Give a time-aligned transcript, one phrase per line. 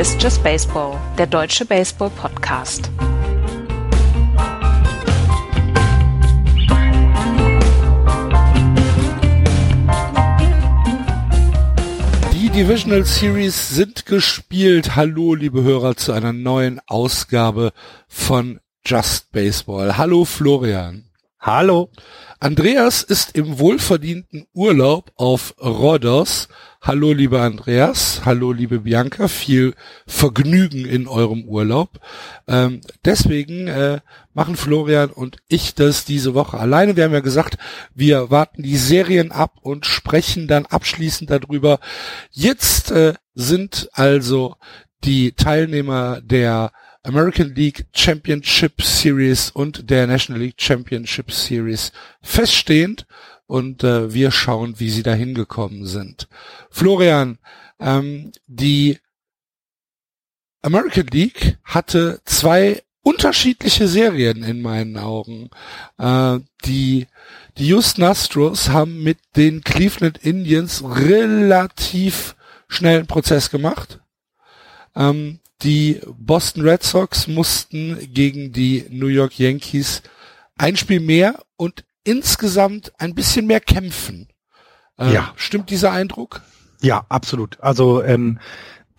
[0.00, 2.90] Ist Just Baseball, der deutsche Baseball-Podcast.
[12.32, 14.96] Die Divisional Series sind gespielt.
[14.96, 17.74] Hallo, liebe Hörer, zu einer neuen Ausgabe
[18.08, 19.98] von Just Baseball.
[19.98, 21.10] Hallo, Florian.
[21.40, 21.90] Hallo.
[22.38, 26.48] Andreas ist im wohlverdienten Urlaub auf Rhodos.
[26.82, 28.22] Hallo, lieber Andreas.
[28.24, 29.28] Hallo, liebe Bianca.
[29.28, 29.74] Viel
[30.06, 32.00] Vergnügen in eurem Urlaub.
[32.48, 34.00] Ähm, deswegen äh,
[34.32, 36.96] machen Florian und ich das diese Woche alleine.
[36.96, 37.58] Wir haben ja gesagt,
[37.94, 41.80] wir warten die Serien ab und sprechen dann abschließend darüber.
[42.30, 44.56] Jetzt äh, sind also
[45.04, 53.06] die Teilnehmer der American League Championship Series und der National League Championship Series feststehend
[53.50, 56.28] und äh, wir schauen, wie sie da hingekommen sind.
[56.70, 57.38] Florian,
[57.80, 58.98] ähm, die
[60.62, 65.50] American League hatte zwei unterschiedliche Serien in meinen Augen.
[65.98, 67.08] Äh, die,
[67.58, 72.36] die Houston Astros haben mit den Cleveland Indians relativ
[72.68, 73.98] schnellen Prozess gemacht.
[74.94, 80.02] Ähm, die Boston Red Sox mussten gegen die New York Yankees
[80.56, 84.28] ein Spiel mehr und insgesamt ein bisschen mehr kämpfen.
[84.98, 85.32] Äh, ja.
[85.36, 86.42] Stimmt dieser Eindruck?
[86.80, 87.58] Ja, absolut.
[87.60, 88.38] Also ähm,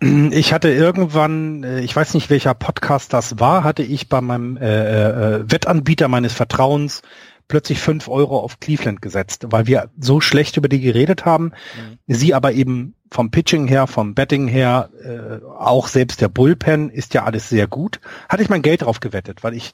[0.00, 4.56] ich hatte irgendwann, äh, ich weiß nicht welcher Podcast das war, hatte ich bei meinem
[4.56, 7.02] äh, äh, Wettanbieter meines Vertrauens
[7.48, 11.52] plötzlich fünf Euro auf Cleveland gesetzt, weil wir so schlecht über die geredet haben.
[11.76, 11.98] Mhm.
[12.06, 17.14] Sie aber eben vom Pitching her, vom Betting her, äh, auch selbst der Bullpen ist
[17.14, 18.00] ja alles sehr gut.
[18.28, 19.72] Hatte ich mein Geld drauf gewettet, weil ich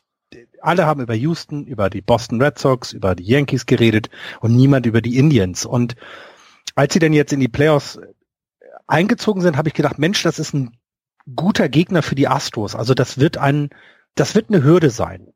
[0.63, 4.11] alle haben über Houston, über die Boston Red Sox, über die Yankees geredet
[4.41, 5.65] und niemand über die Indians.
[5.65, 5.97] Und
[6.75, 7.99] als sie denn jetzt in die Playoffs
[8.87, 10.77] eingezogen sind, habe ich gedacht, Mensch, das ist ein
[11.35, 12.75] guter Gegner für die Astros.
[12.75, 13.71] Also das wird ein,
[14.15, 15.33] das wird eine Hürde sein.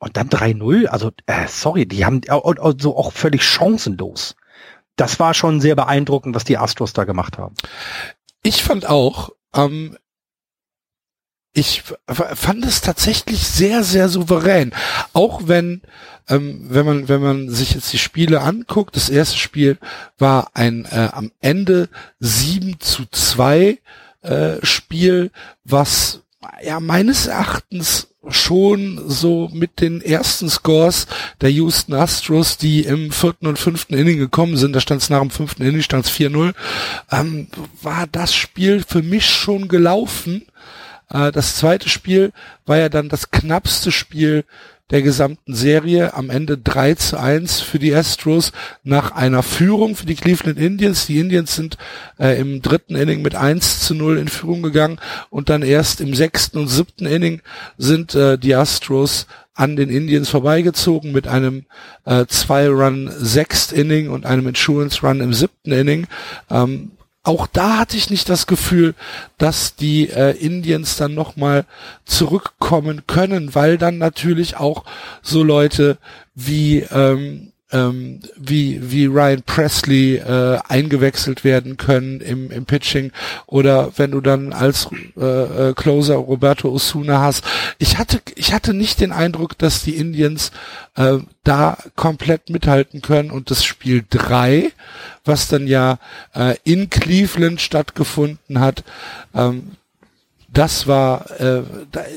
[0.00, 4.36] Und dann 3-0, also äh, sorry, die haben also auch völlig chancenlos
[4.98, 7.54] das war schon sehr beeindruckend, was die Astros da gemacht haben.
[8.42, 9.96] Ich fand auch, ähm,
[11.58, 14.72] ich fand es tatsächlich sehr, sehr souverän.
[15.12, 15.82] Auch wenn,
[16.28, 19.78] ähm, wenn man, wenn man sich jetzt die Spiele anguckt, das erste Spiel
[20.18, 21.88] war ein äh, am Ende
[22.20, 23.78] 7 zu 2
[24.22, 25.30] äh, Spiel,
[25.64, 26.22] was
[26.62, 31.06] ja meines Erachtens schon so mit den ersten Scores
[31.40, 35.20] der Houston Astros, die im vierten und fünften Inning gekommen sind, da stand es nach
[35.20, 36.52] dem fünften Inning, stand es 4-0,
[37.10, 37.48] ähm,
[37.82, 40.42] war das Spiel für mich schon gelaufen.
[41.10, 42.32] Äh, das zweite Spiel
[42.66, 44.44] war ja dann das knappste Spiel
[44.90, 46.14] der gesamten Serie.
[46.14, 48.52] Am Ende 3 zu 1 für die Astros
[48.84, 51.06] nach einer Führung für die Cleveland Indians.
[51.06, 51.76] Die Indians sind
[52.18, 54.98] äh, im dritten Inning mit 1 zu 0 in Führung gegangen
[55.30, 57.42] und dann erst im sechsten und siebten Inning
[57.76, 61.66] sind äh, die Astros an den Indians vorbeigezogen mit einem
[62.04, 66.06] äh, zwei-Run sechst Inning und einem Insurance Run im siebten Inning.
[66.48, 66.92] Ähm,
[67.22, 68.94] auch da hatte ich nicht das Gefühl,
[69.36, 71.66] dass die äh, Indians dann nochmal
[72.04, 74.84] zurückkommen können, weil dann natürlich auch
[75.22, 75.98] so Leute
[76.34, 83.12] wie ähm, ähm, wie, wie Ryan Presley äh, eingewechselt werden können im, im Pitching
[83.46, 87.44] oder wenn du dann als äh, äh, Closer Roberto Osuna hast.
[87.78, 90.50] Ich hatte, ich hatte nicht den Eindruck, dass die Indians
[90.96, 94.72] äh, da komplett mithalten können und das Spiel drei,
[95.24, 95.98] was dann ja
[96.34, 98.84] äh, in Cleveland stattgefunden hat,
[99.34, 99.72] ähm,
[100.58, 101.62] das war äh,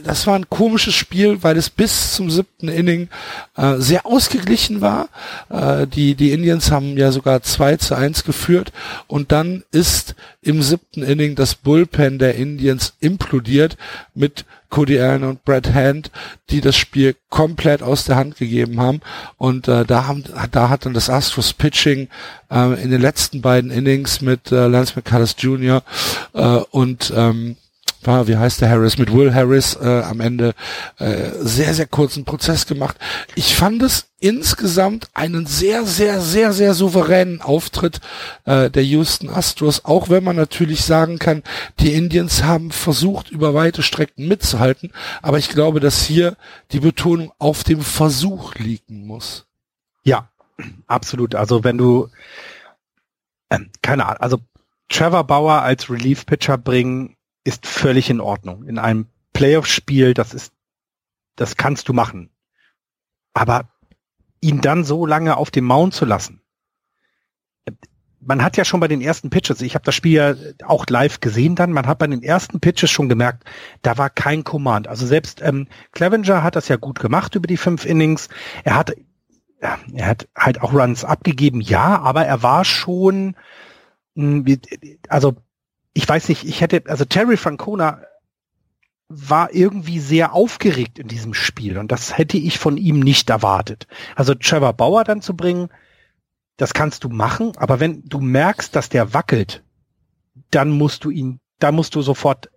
[0.03, 3.07] das war ein komisches Spiel, weil es bis zum siebten Inning
[3.55, 5.09] äh, sehr ausgeglichen war.
[5.49, 8.73] Äh, die die Indians haben ja sogar 2 zu 1 geführt
[9.05, 13.77] und dann ist im siebten Inning das Bullpen der Indians implodiert
[14.15, 16.09] mit Cody Allen und Brad Hand,
[16.49, 19.01] die das Spiel komplett aus der Hand gegeben haben.
[19.37, 22.07] Und äh, da, haben, da hat dann das Astros Pitching
[22.49, 25.83] äh, in den letzten beiden Innings mit äh, Lance McCullers Jr.
[26.33, 27.57] Äh, und ähm,
[28.07, 30.53] war, wie heißt der Harris, mit Will Harris äh, am Ende
[30.97, 32.97] äh, sehr, sehr kurzen Prozess gemacht.
[33.35, 37.99] Ich fand es insgesamt einen sehr, sehr, sehr, sehr souveränen Auftritt
[38.45, 41.43] äh, der Houston Astros, auch wenn man natürlich sagen kann,
[41.79, 46.37] die Indians haben versucht, über weite Strecken mitzuhalten, aber ich glaube, dass hier
[46.71, 49.47] die Betonung auf dem Versuch liegen muss.
[50.03, 50.29] Ja,
[50.87, 51.35] absolut.
[51.35, 52.09] Also wenn du,
[53.49, 54.37] äh, keine Ahnung, also
[54.89, 58.63] Trevor Bauer als Relief-Pitcher bringen, ist völlig in Ordnung.
[58.65, 60.53] In einem Playoff-Spiel, das ist,
[61.35, 62.29] das kannst du machen.
[63.33, 63.69] Aber
[64.41, 66.41] ihn dann so lange auf dem Mount zu lassen,
[68.21, 70.35] man hat ja schon bei den ersten Pitches, ich habe das Spiel ja
[70.65, 73.43] auch live gesehen dann, man hat bei den ersten Pitches schon gemerkt,
[73.81, 74.87] da war kein Command.
[74.87, 78.29] Also selbst ähm, Clevenger hat das ja gut gemacht über die fünf Innings.
[78.63, 78.93] Er hat,
[79.59, 83.35] er hat halt auch Runs abgegeben, ja, aber er war schon,
[84.15, 84.45] hm,
[85.09, 85.35] also
[85.93, 88.01] ich weiß nicht, ich hätte, also Terry Francona
[89.09, 93.87] war irgendwie sehr aufgeregt in diesem Spiel und das hätte ich von ihm nicht erwartet.
[94.15, 95.69] Also Trevor Bauer dann zu bringen,
[96.55, 99.63] das kannst du machen, aber wenn du merkst, dass der wackelt,
[100.49, 102.49] dann musst du ihn, da musst du sofort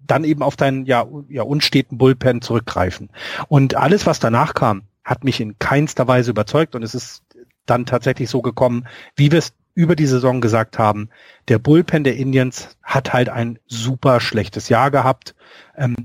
[0.00, 3.10] dann eben auf deinen ja, ja unsteten Bullpen zurückgreifen.
[3.48, 7.22] Und alles, was danach kam, hat mich in keinster Weise überzeugt und es ist
[7.64, 8.86] dann tatsächlich so gekommen,
[9.16, 11.08] wie wir es über die Saison gesagt haben,
[11.48, 15.34] der Bullpen der Indians hat halt ein super schlechtes Jahr gehabt.
[15.76, 15.96] Ähm,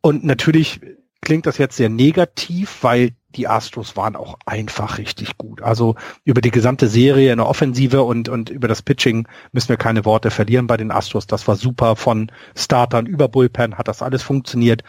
[0.00, 0.80] und natürlich
[1.22, 5.62] klingt das jetzt sehr negativ, weil die Astros waren auch einfach richtig gut.
[5.62, 9.76] Also über die gesamte Serie in der Offensive und, und über das Pitching müssen wir
[9.76, 11.26] keine Worte verlieren bei den Astros.
[11.26, 14.82] Das war super von Startern über Bullpen, hat das alles funktioniert.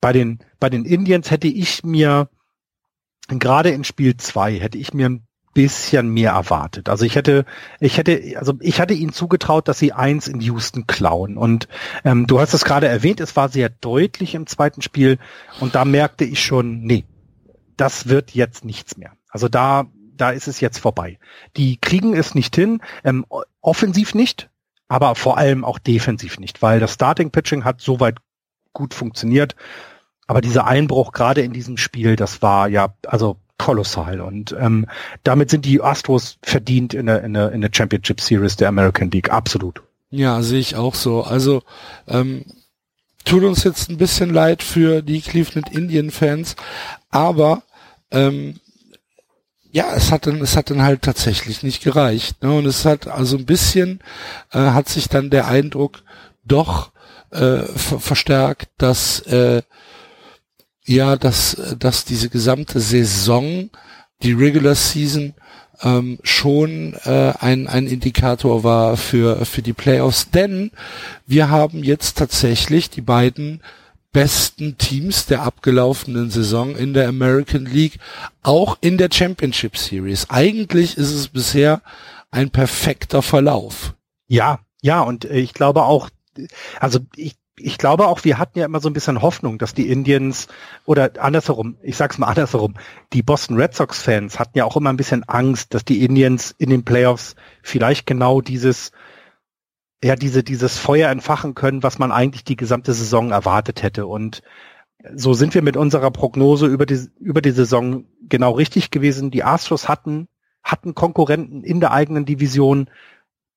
[0.00, 2.28] Bei den, bei den Indians hätte ich mir,
[3.28, 6.88] gerade in Spiel zwei hätte ich mir ein bisschen mehr erwartet.
[6.88, 7.44] Also ich hätte,
[7.80, 11.36] ich hätte, also ich hatte ihnen zugetraut, dass sie eins in Houston klauen.
[11.36, 11.68] Und
[12.04, 15.18] ähm, du hast es gerade erwähnt, es war sehr deutlich im zweiten Spiel
[15.60, 17.04] und da merkte ich schon, nee,
[17.76, 19.12] das wird jetzt nichts mehr.
[19.28, 21.18] Also da, da ist es jetzt vorbei.
[21.56, 23.26] Die kriegen es nicht hin, ähm,
[23.60, 24.50] offensiv nicht,
[24.88, 28.18] aber vor allem auch defensiv nicht, weil das Starting Pitching hat soweit
[28.72, 29.54] gut funktioniert.
[30.26, 34.20] Aber dieser Einbruch gerade in diesem Spiel, das war ja, also kolossal.
[34.20, 34.86] Und ähm,
[35.22, 39.10] damit sind die Astros verdient in der, in, der, in der Championship Series der American
[39.12, 39.30] League.
[39.30, 39.82] Absolut.
[40.10, 41.22] Ja, sehe ich auch so.
[41.22, 41.62] Also
[42.08, 42.44] ähm,
[43.24, 46.56] tut uns jetzt ein bisschen leid für die Cleveland Indian Fans,
[47.10, 47.62] aber
[48.10, 48.58] ähm,
[49.70, 52.42] ja, es hat dann, es hat dann halt tatsächlich nicht gereicht.
[52.42, 52.52] Ne?
[52.52, 54.00] Und es hat also ein bisschen
[54.50, 56.02] äh, hat sich dann der Eindruck
[56.44, 56.90] doch
[57.30, 59.62] äh, ver verstärkt, dass äh,
[60.84, 63.70] ja, dass, dass diese gesamte Saison,
[64.22, 65.34] die Regular Season,
[65.82, 70.70] ähm, schon äh, ein, ein Indikator war für, für die Playoffs, denn
[71.26, 73.60] wir haben jetzt tatsächlich die beiden
[74.12, 77.98] besten Teams der abgelaufenen Saison in der American League,
[78.42, 80.28] auch in der Championship Series.
[80.28, 81.80] Eigentlich ist es bisher
[82.30, 83.94] ein perfekter Verlauf.
[84.28, 86.10] Ja, ja, und äh, ich glaube auch,
[86.78, 89.90] also ich, ich glaube auch, wir hatten ja immer so ein bisschen Hoffnung, dass die
[89.90, 90.48] Indians
[90.86, 92.74] oder andersherum, ich sag's mal andersherum,
[93.12, 96.54] die Boston Red Sox Fans hatten ja auch immer ein bisschen Angst, dass die Indians
[96.58, 98.92] in den Playoffs vielleicht genau dieses
[100.02, 104.06] ja diese dieses Feuer entfachen können, was man eigentlich die gesamte Saison erwartet hätte.
[104.06, 104.42] Und
[105.14, 109.30] so sind wir mit unserer Prognose über die über die Saison genau richtig gewesen.
[109.30, 110.28] Die Astros hatten
[110.62, 112.88] hatten Konkurrenten in der eigenen Division.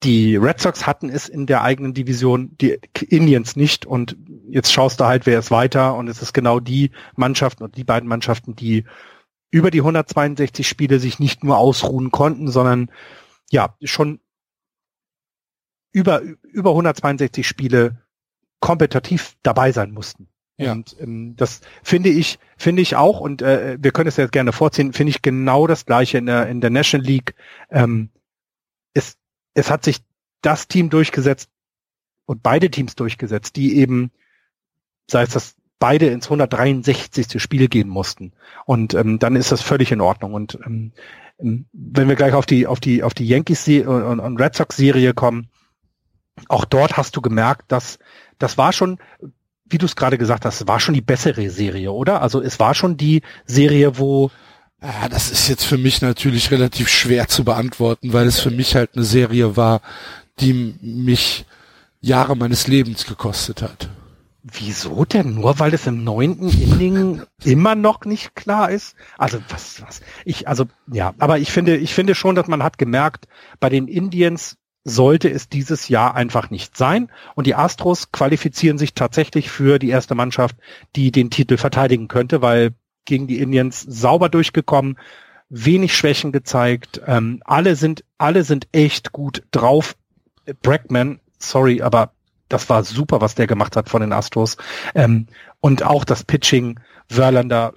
[0.06, 2.80] Die Red Sox hatten es in der eigenen Division, die
[3.10, 3.88] Indians nicht.
[3.88, 4.16] Und
[4.48, 5.96] jetzt schaust du halt, wer ist weiter.
[5.96, 8.86] Und es ist genau die Mannschaften und die beiden Mannschaften, die
[9.50, 12.92] über die 162 Spiele sich nicht nur ausruhen konnten, sondern
[13.50, 14.20] ja, schon
[15.92, 18.04] über, über 162 Spiele
[18.60, 20.28] kompetitiv dabei sein mussten.
[20.58, 20.74] Ja.
[20.74, 24.54] Und ähm, das finde ich, finde ich auch, und äh, wir können es jetzt gerne
[24.54, 27.34] vorziehen, finde ich genau das gleiche in der, in der National League.
[27.72, 28.12] Ähm,
[29.56, 30.04] es, hat sich
[30.42, 31.50] das Team durchgesetzt
[32.26, 34.12] und beide Teams durchgesetzt, die eben,
[35.08, 37.42] sei es das beide ins 163.
[37.42, 38.34] Spiel gehen mussten.
[38.66, 40.34] Und ähm, dann ist das völlig in Ordnung.
[40.34, 40.92] Und ähm,
[41.40, 44.78] ähm wenn wir gleich auf die auf die auf die Yankees und, und Red Sox
[44.78, 45.50] Serie kommen,
[46.48, 48.00] auch dort hast du gemerkt, dass
[48.40, 49.00] das war schon,
[49.66, 52.22] wie du es gerade gesagt hast, war schon die bessere Serie, oder?
[52.22, 54.32] Also es war schon die Serie, wo
[54.82, 58.76] ja, das ist jetzt für mich natürlich relativ schwer zu beantworten, weil es für mich
[58.76, 59.82] halt eine Serie war,
[60.40, 61.46] die mich
[62.02, 63.90] Jahre meines Lebens gekostet hat.
[64.44, 65.34] Wieso denn?
[65.34, 68.96] Nur weil es im neunten Inning immer noch nicht klar ist?
[69.18, 70.02] Also was, was?
[70.24, 73.28] Ich, also ja, aber ich finde, ich finde schon, dass man hat gemerkt,
[73.60, 77.12] bei den Indians sollte es dieses Jahr einfach nicht sein.
[77.34, 80.58] Und die Astros qualifizieren sich tatsächlich für die erste Mannschaft,
[80.96, 84.98] die den Titel verteidigen könnte, weil gegen die Indians sauber durchgekommen,
[85.50, 87.02] wenig Schwächen gezeigt.
[87.06, 89.96] Ähm, alle sind, alle sind echt gut drauf.
[90.62, 92.12] Brackman, sorry, aber
[92.50, 94.58] das war super, was der gemacht hat von den Astros.
[94.94, 95.28] Ähm,
[95.60, 97.74] und auch das Pitching, Verlander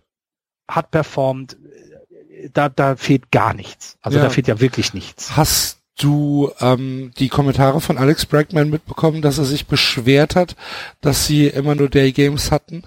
[0.69, 1.57] hat performt.
[2.53, 3.99] Da, da fehlt gar nichts.
[4.01, 4.25] Also ja.
[4.25, 5.37] da fehlt ja wirklich nichts.
[5.37, 10.55] Hast du ähm, die Kommentare von Alex Bregman mitbekommen, dass er sich beschwert hat,
[11.01, 12.85] dass sie immer nur Day Games hatten?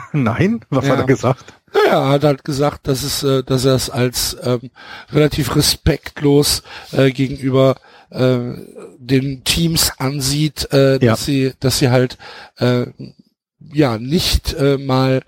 [0.12, 0.92] Nein, was ja.
[0.92, 1.54] hat er gesagt?
[1.72, 4.70] Naja, er hat halt gesagt, dass es, äh, dass er es als ähm,
[5.10, 7.76] relativ respektlos äh, gegenüber
[8.10, 8.40] äh,
[8.98, 11.12] den Teams ansieht, äh, ja.
[11.12, 12.18] dass sie, dass sie halt
[12.58, 12.86] äh,
[13.72, 15.22] ja nicht äh, mal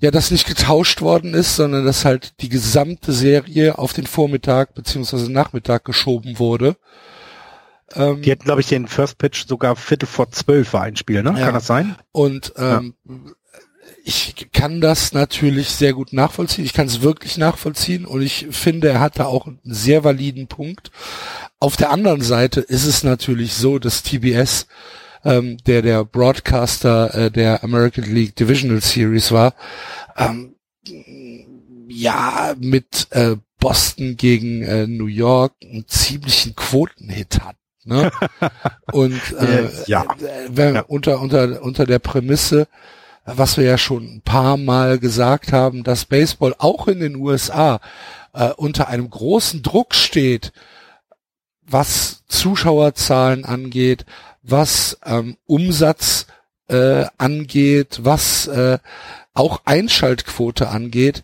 [0.00, 4.74] ja, dass nicht getauscht worden ist, sondern dass halt die gesamte Serie auf den Vormittag
[4.74, 6.76] beziehungsweise Nachmittag geschoben wurde.
[7.94, 11.22] Ähm, die hätten, glaube ich, den First Pitch sogar Viertel vor zwölf war ein Spiel,
[11.22, 11.34] ne?
[11.36, 11.46] Ja.
[11.46, 11.96] Kann das sein?
[12.12, 13.14] Und ähm, ja.
[14.08, 16.64] Ich kann das natürlich sehr gut nachvollziehen.
[16.64, 20.46] Ich kann es wirklich nachvollziehen und ich finde, er hat da auch einen sehr validen
[20.46, 20.90] Punkt.
[21.60, 24.66] Auf der anderen Seite ist es natürlich so, dass TBS
[25.24, 29.54] ähm, der der Broadcaster äh, der American League Divisional Series war,
[30.16, 30.54] ähm,
[31.88, 37.56] ja mit äh, Boston gegen äh, New York einen ziemlichen Quotenhit hat.
[37.84, 38.10] Ne?
[38.92, 40.04] Und äh, ja.
[40.04, 40.80] Äh, wenn, ja.
[40.82, 42.68] unter unter unter der Prämisse,
[43.36, 47.80] was wir ja schon ein paar Mal gesagt haben, dass Baseball auch in den USA
[48.32, 50.52] äh, unter einem großen Druck steht,
[51.62, 54.06] was Zuschauerzahlen angeht,
[54.42, 56.26] was ähm, Umsatz
[56.68, 58.78] äh, angeht, was äh,
[59.34, 61.22] auch Einschaltquote angeht.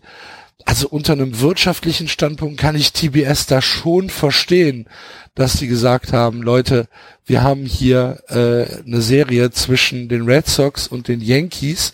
[0.63, 4.87] Also unter einem wirtschaftlichen Standpunkt kann ich TBS da schon verstehen,
[5.35, 6.87] dass sie gesagt haben, Leute,
[7.25, 11.93] wir haben hier äh, eine Serie zwischen den Red Sox und den Yankees.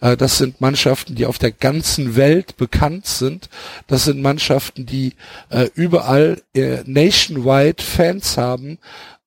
[0.00, 3.50] Äh, das sind Mannschaften, die auf der ganzen Welt bekannt sind.
[3.86, 5.14] Das sind Mannschaften, die
[5.50, 8.78] äh, überall äh, nationwide Fans haben.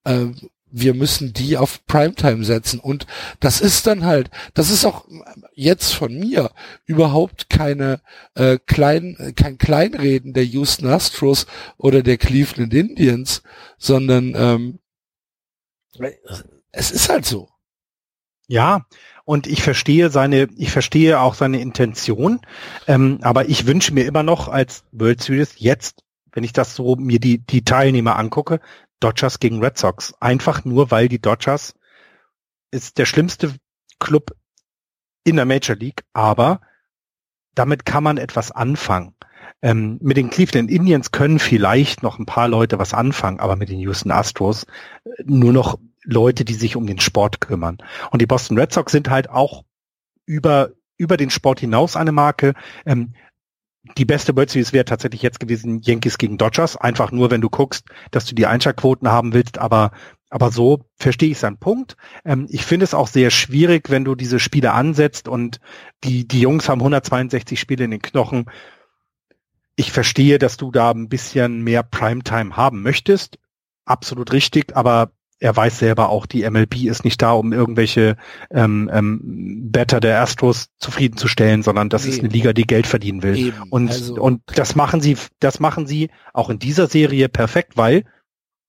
[0.04, 0.26] Äh,
[0.72, 2.80] wir müssen die auf Primetime setzen.
[2.80, 3.06] Und
[3.40, 5.06] das ist dann halt, das ist auch
[5.54, 6.50] jetzt von mir
[6.86, 8.00] überhaupt keine
[8.34, 13.42] äh, klein, kein Kleinreden der Houston Astros oder der Cleveland Indians,
[13.78, 14.78] sondern ähm,
[16.72, 17.48] es ist halt so.
[18.48, 18.86] Ja,
[19.24, 22.40] und ich verstehe seine, ich verstehe auch seine Intention,
[22.88, 26.02] ähm, aber ich wünsche mir immer noch als World Series jetzt,
[26.32, 28.60] wenn ich das so mir die die Teilnehmer angucke,
[29.02, 30.14] Dodgers gegen Red Sox.
[30.20, 31.74] Einfach nur, weil die Dodgers
[32.70, 33.54] ist der schlimmste
[33.98, 34.32] Club
[35.24, 36.60] in der Major League, aber
[37.54, 39.14] damit kann man etwas anfangen.
[39.60, 43.68] Ähm, mit den Cleveland Indians können vielleicht noch ein paar Leute was anfangen, aber mit
[43.68, 44.64] den Houston Astros
[45.04, 47.78] äh, nur noch Leute, die sich um den Sport kümmern.
[48.10, 49.64] Und die Boston Red Sox sind halt auch
[50.26, 52.54] über über den Sport hinaus eine Marke.
[52.86, 53.14] Ähm,
[53.98, 56.76] die beste World wäre tatsächlich jetzt gewesen Yankees gegen Dodgers.
[56.76, 59.90] Einfach nur, wenn du guckst, dass du die Einschaltquoten haben willst, aber
[60.30, 61.96] aber so verstehe ich seinen Punkt.
[62.24, 65.60] Ähm, ich finde es auch sehr schwierig, wenn du diese Spiele ansetzt und
[66.04, 68.46] die die Jungs haben 162 Spiele in den Knochen.
[69.76, 73.38] Ich verstehe, dass du da ein bisschen mehr Primetime haben möchtest.
[73.84, 75.10] Absolut richtig, aber
[75.42, 78.16] er weiß selber auch, die MLB ist nicht da, um irgendwelche
[78.52, 82.12] ähm, ähm, Better der Astros zufriedenzustellen, sondern das Eben.
[82.12, 83.36] ist eine Liga, die Geld verdienen will.
[83.36, 83.62] Eben.
[83.68, 88.04] Und also, und das machen sie, das machen sie auch in dieser Serie perfekt, weil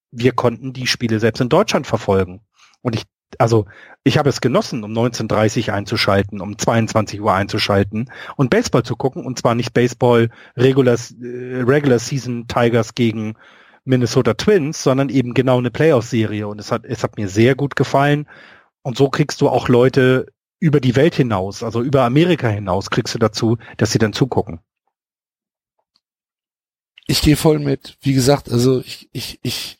[0.09, 2.41] wir konnten die Spiele selbst in Deutschland verfolgen.
[2.81, 3.03] Und ich,
[3.37, 3.67] also
[4.03, 9.27] ich habe es genossen, um 19:30 einzuschalten, um 22 Uhr einzuschalten und Baseball zu gucken
[9.27, 13.35] und zwar nicht Baseball Regular äh, Regular Season Tigers gegen
[13.85, 16.47] Minnesota Twins, sondern eben genau eine Playoff-Serie.
[16.47, 18.27] Und es hat, es hat mir sehr gut gefallen.
[18.81, 20.27] Und so kriegst du auch Leute
[20.59, 24.61] über die Welt hinaus, also über Amerika hinaus, kriegst du dazu, dass sie dann zugucken.
[27.05, 27.97] Ich gehe voll mit.
[27.99, 29.77] Wie gesagt, also ich, ich, ich,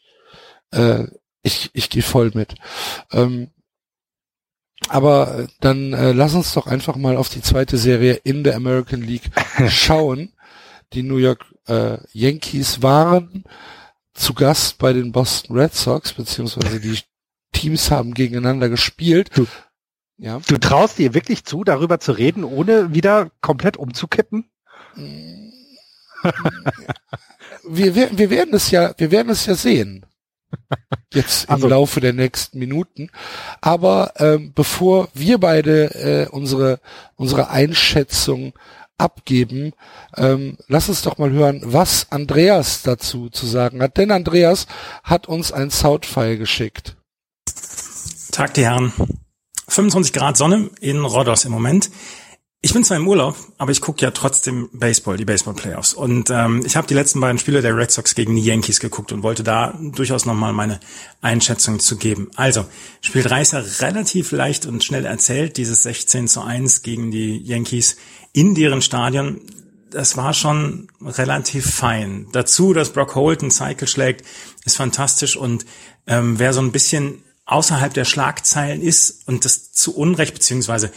[0.72, 1.06] äh,
[1.42, 2.56] ich, ich gehe voll mit.
[3.12, 3.50] Ähm,
[4.90, 9.02] aber dann äh, lass uns doch einfach mal auf die zweite Serie in der American
[9.02, 9.32] League
[9.70, 10.34] schauen.
[10.92, 13.46] Die New York äh, Yankees waren
[14.14, 17.00] zu Gast bei den Boston Red Sox, beziehungsweise die
[17.52, 19.32] Teams haben gegeneinander gespielt.
[19.34, 19.48] Du,
[20.18, 20.40] ja.
[20.48, 24.50] du traust dir wirklich zu, darüber zu reden, ohne wieder komplett umzukippen?
[27.68, 30.06] wir, wir, wir werden es ja, wir werden es ja sehen.
[31.14, 33.10] Jetzt im also, Laufe der nächsten Minuten.
[33.62, 36.80] Aber ähm, bevor wir beide äh, unsere
[37.16, 38.54] unsere Einschätzung
[39.04, 39.74] abgeben.
[40.16, 43.98] Ähm, lass uns doch mal hören, was Andreas dazu zu sagen hat.
[43.98, 44.68] Denn Andreas
[45.04, 46.96] hat uns ein Soundfile geschickt.
[48.32, 48.94] Tag, die Herren.
[49.68, 51.90] 25 Grad Sonne in Rhodos im Moment.
[52.66, 55.94] Ich bin zwar im Urlaub, aber ich gucke ja trotzdem Baseball, die Baseball-Playoffs.
[55.94, 59.12] Und ähm, ich habe die letzten beiden Spiele der Red Sox gegen die Yankees geguckt
[59.12, 60.80] und wollte da durchaus nochmal meine
[61.20, 62.32] Einschätzung zu geben.
[62.38, 62.66] Also,
[63.02, 67.38] Spiel 3 ist ja relativ leicht und schnell erzählt, dieses 16 zu 1 gegen die
[67.40, 67.98] Yankees
[68.32, 69.42] in deren Stadion.
[69.92, 72.28] Das war schon relativ fein.
[72.32, 74.26] Dazu, dass Brock Holt einen Cycle schlägt,
[74.64, 75.36] ist fantastisch.
[75.36, 75.66] Und
[76.08, 80.94] ähm, wer so ein bisschen außerhalb der Schlagzeilen ist und das zu Unrecht, beziehungsweise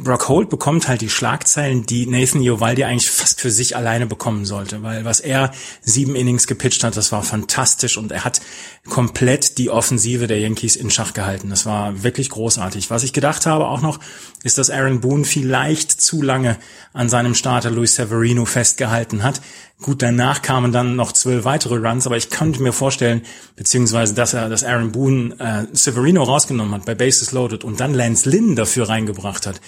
[0.00, 4.44] Brock Holt bekommt halt die Schlagzeilen, die Nathan Iovaldi eigentlich fast für sich alleine bekommen
[4.44, 8.42] sollte, weil was er sieben Innings gepitcht hat, das war fantastisch und er hat
[8.86, 11.48] komplett die Offensive der Yankees in Schach gehalten.
[11.48, 12.90] Das war wirklich großartig.
[12.90, 13.98] Was ich gedacht habe auch noch,
[14.42, 16.58] ist, dass Aaron Boone vielleicht zu lange
[16.92, 19.40] an seinem Starter Luis Severino festgehalten hat.
[19.80, 23.22] Gut, danach kamen dann noch zwölf weitere Runs, aber ich könnte mir vorstellen,
[23.54, 27.94] beziehungsweise, dass er, dass Aaron Boone äh, Severino rausgenommen hat bei Bases Loaded und dann
[27.94, 29.60] Lance Lynn dafür reingebracht hat.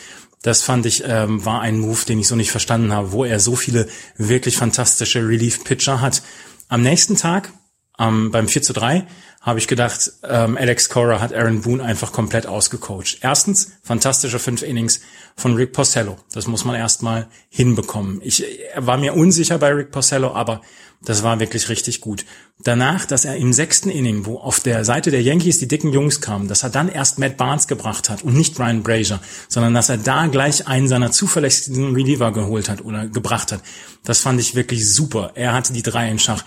[0.43, 3.38] Das fand ich, ähm, war ein Move, den ich so nicht verstanden habe, wo er
[3.38, 3.87] so viele
[4.17, 6.23] wirklich fantastische Relief-Pitcher hat.
[6.69, 7.52] Am nächsten Tag,
[8.00, 9.07] ähm, beim 4 zu 3,
[9.40, 13.18] habe ich gedacht, ähm, Alex Cora hat Aaron Boone einfach komplett ausgecoacht.
[13.23, 15.00] Erstens, fantastische fünf Innings
[15.35, 16.18] von Rick Porcello.
[16.32, 18.20] Das muss man erstmal hinbekommen.
[18.23, 18.44] Ich
[18.76, 20.61] war mir unsicher bei Rick Porcello, aber
[21.02, 22.26] das war wirklich richtig gut.
[22.62, 26.20] Danach, dass er im sechsten Inning, wo auf der Seite der Yankees die dicken Jungs
[26.20, 29.88] kamen, dass er dann erst Matt Barnes gebracht hat und nicht Ryan Brazier, sondern dass
[29.88, 33.62] er da gleich einen seiner zuverlässigsten Reliever geholt hat oder gebracht hat.
[34.04, 35.32] Das fand ich wirklich super.
[35.35, 36.44] Er hatte die drei in Schach.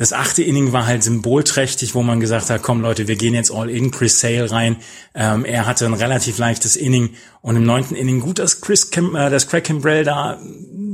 [0.00, 3.52] Das achte Inning war halt symbolträchtig, wo man gesagt hat, komm Leute, wir gehen jetzt
[3.52, 4.76] all in, Chris Sale rein.
[5.14, 7.10] Ähm, er hatte ein relativ leichtes Inning
[7.42, 10.40] und im neunten Inning gut, dass Chris Kim, äh, dass Craig Kimbrell da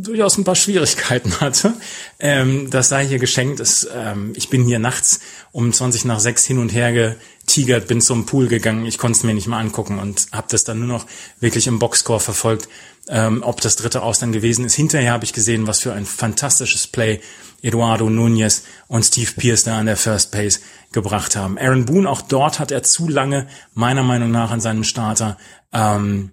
[0.02, 1.74] durchaus ein paar Schwierigkeiten hatte.
[2.18, 3.60] Ähm, das sei hier geschenkt.
[3.60, 5.20] Ist, ähm, ich bin hier nachts
[5.52, 8.86] um 20 nach 6 hin und her getigert, bin zum Pool gegangen.
[8.86, 11.06] Ich konnte es mir nicht mal angucken und habe das dann nur noch
[11.38, 12.68] wirklich im Boxscore verfolgt,
[13.08, 14.74] ähm, ob das dritte Aus dann gewesen ist.
[14.74, 17.20] Hinterher habe ich gesehen, was für ein fantastisches Play
[17.62, 20.60] Eduardo Nunez und Steve Pierce da an der First Base
[20.92, 21.58] gebracht haben.
[21.58, 25.36] Aaron Boone, auch dort hat er zu lange, meiner Meinung nach, an seinem Starter
[25.72, 26.32] ähm,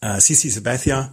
[0.00, 1.12] äh, CC Sabathia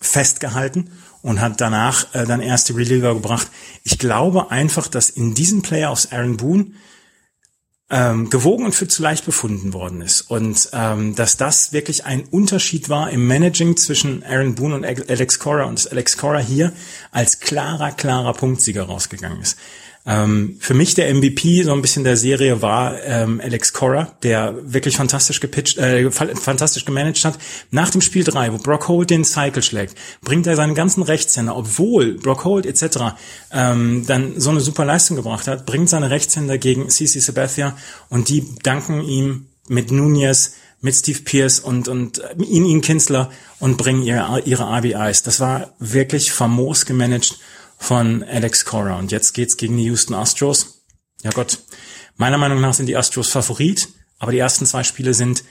[0.00, 0.90] festgehalten
[1.22, 3.48] und hat danach äh, dann erste Reliever gebracht.
[3.84, 6.72] Ich glaube einfach, dass in diesen Playoffs Aaron Boone
[7.90, 10.22] ähm, gewogen und für zu leicht befunden worden ist.
[10.22, 15.38] Und ähm, dass das wirklich ein Unterschied war im Managing zwischen Aaron Boone und Alex
[15.38, 16.72] Cora und dass Alex Cora hier
[17.10, 19.58] als klarer, klarer Punktsieger rausgegangen ist.
[20.06, 24.54] Ähm, für mich der MVP so ein bisschen der Serie war ähm, Alex Cora, der
[24.62, 27.38] wirklich fantastisch gepitcht, äh, fantastisch gemanagt hat.
[27.70, 31.54] Nach dem Spiel 3, wo Brock Holt den Cycle schlägt, bringt er seinen ganzen Rechtshänder,
[31.54, 33.14] obwohl Brock Holt etc.
[33.52, 37.76] Ähm, dann so eine super Leistung gebracht hat, bringt seine Rechtshänder gegen CC Sabathia
[38.08, 43.76] und die danken ihm mit Nunez, mit Steve Pierce und, und ihn, ihn Kinsler und
[43.76, 45.22] bringen ihre, ihre RBIs.
[45.22, 47.38] Das war wirklich famos gemanagt
[47.80, 48.98] von Alex Cora.
[48.98, 50.84] Und jetzt geht's gegen die Houston Astros.
[51.24, 51.58] Ja Gott,
[52.16, 53.88] meiner Meinung nach sind die Astros Favorit,
[54.18, 55.42] aber die ersten zwei Spiele sind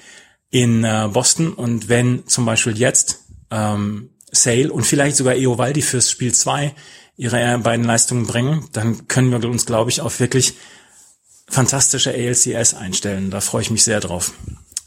[0.51, 6.09] in äh, Boston und wenn zum Beispiel jetzt ähm, Sale und vielleicht sogar Eovaldi fürs
[6.09, 6.73] Spiel zwei
[7.17, 10.53] ihre äh, beiden Leistungen bringen, dann können wir uns, glaube ich, auf wirklich
[11.47, 13.31] fantastische ALCS einstellen.
[13.31, 14.33] Da freue ich mich sehr drauf.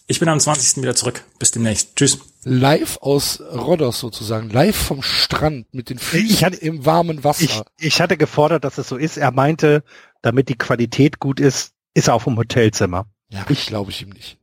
[0.07, 0.83] Ich bin am 20.
[0.83, 1.25] wieder zurück.
[1.39, 1.97] Bis demnächst.
[1.97, 7.65] Tschüss live aus Rhodos sozusagen, live vom Strand mit den Füßen hatte, im warmen Wasser.
[7.79, 9.17] Ich, ich hatte gefordert, dass es so ist.
[9.17, 9.85] Er meinte,
[10.23, 13.07] damit die Qualität gut ist, ist er auf dem Hotelzimmer.
[13.29, 14.39] Ja, ich glaube ich ihm nicht.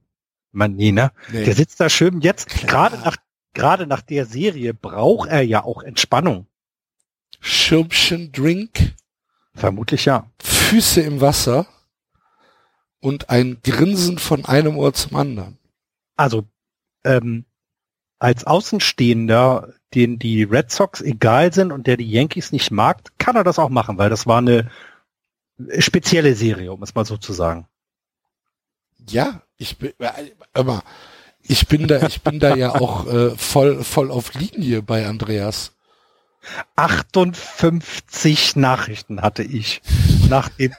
[0.51, 1.11] Man, nee, ne?
[1.31, 1.45] Nee.
[1.45, 2.21] Der sitzt da schön.
[2.21, 3.17] Jetzt, gerade nach,
[3.53, 6.47] gerade nach der Serie braucht er ja auch Entspannung.
[7.39, 8.95] Schirmchen Drink.
[9.53, 10.31] Vermutlich ja.
[10.41, 11.67] Füße im Wasser
[12.99, 15.57] und ein Grinsen von einem Ohr zum anderen.
[16.15, 16.47] Also,
[17.03, 17.45] ähm,
[18.19, 23.35] als Außenstehender, den die Red Sox egal sind und der die Yankees nicht mag, kann
[23.35, 24.69] er das auch machen, weil das war eine
[25.79, 27.67] spezielle Serie, um es mal so zu sagen.
[29.07, 29.93] Ja, ich bin
[30.53, 30.83] immer,
[31.41, 35.73] ich bin da, ich bin da ja auch äh, voll, voll auf Linie bei Andreas.
[36.75, 39.81] 58 Nachrichten hatte ich
[40.29, 40.73] nach dem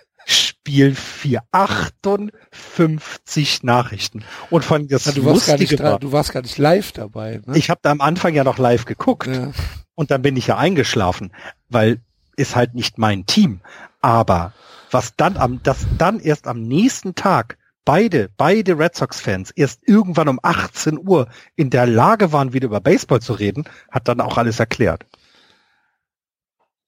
[0.71, 1.43] Spiel 4.
[1.51, 4.23] 58 Nachrichten.
[4.51, 7.41] Und von das ja, du, warst gar nicht war, du warst gar nicht live dabei.
[7.45, 7.59] Ne?
[7.59, 9.27] Ich habe da am Anfang ja noch live geguckt.
[9.27, 9.51] Ja.
[9.97, 11.33] Und dann bin ich ja eingeschlafen,
[11.69, 12.01] weil
[12.37, 13.63] ist halt nicht mein Team.
[14.01, 14.53] Aber
[14.93, 20.29] was dann am, das dann erst am nächsten Tag beide, beide Red Sox-Fans erst irgendwann
[20.29, 24.39] um 18 Uhr in der Lage waren, wieder über Baseball zu reden, hat dann auch
[24.39, 25.05] alles erklärt.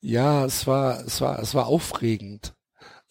[0.00, 2.54] Ja, es war, es war, es war aufregend.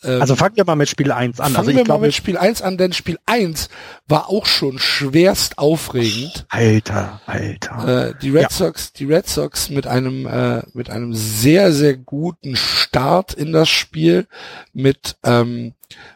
[0.04, 1.54] Ähm, also fangen wir mal mit Spiel 1 an.
[1.54, 3.70] Fangen also wir glaube, mal mit Spiel 1 an, denn Spiel 1
[4.08, 6.46] war auch schon schwerst aufregend.
[6.50, 8.10] Alter, Alter.
[8.10, 8.50] Äh, die Red ja.
[8.50, 13.70] Sox, die Red Sox mit einem äh, mit einem sehr sehr guten Start in das
[13.70, 14.28] Spiel
[14.74, 15.74] mit ähm,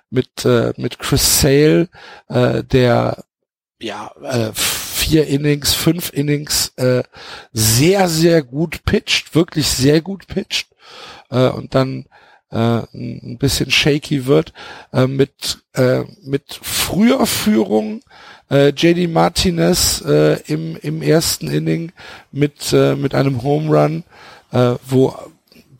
[0.09, 1.89] mit äh, mit Chris Sale,
[2.29, 3.23] äh, der
[3.79, 7.03] ja äh, vier Innings, fünf Innings äh,
[7.53, 10.69] sehr sehr gut pitcht, wirklich sehr gut pitcht
[11.29, 12.05] äh, und dann
[12.51, 14.53] äh, ein bisschen shaky wird,
[14.93, 18.01] äh, mit, äh, mit früher Führung
[18.49, 21.91] äh, JD Martinez äh, im, im ersten Inning
[22.31, 24.03] mit, äh, mit einem Home Run,
[24.51, 25.15] äh, wo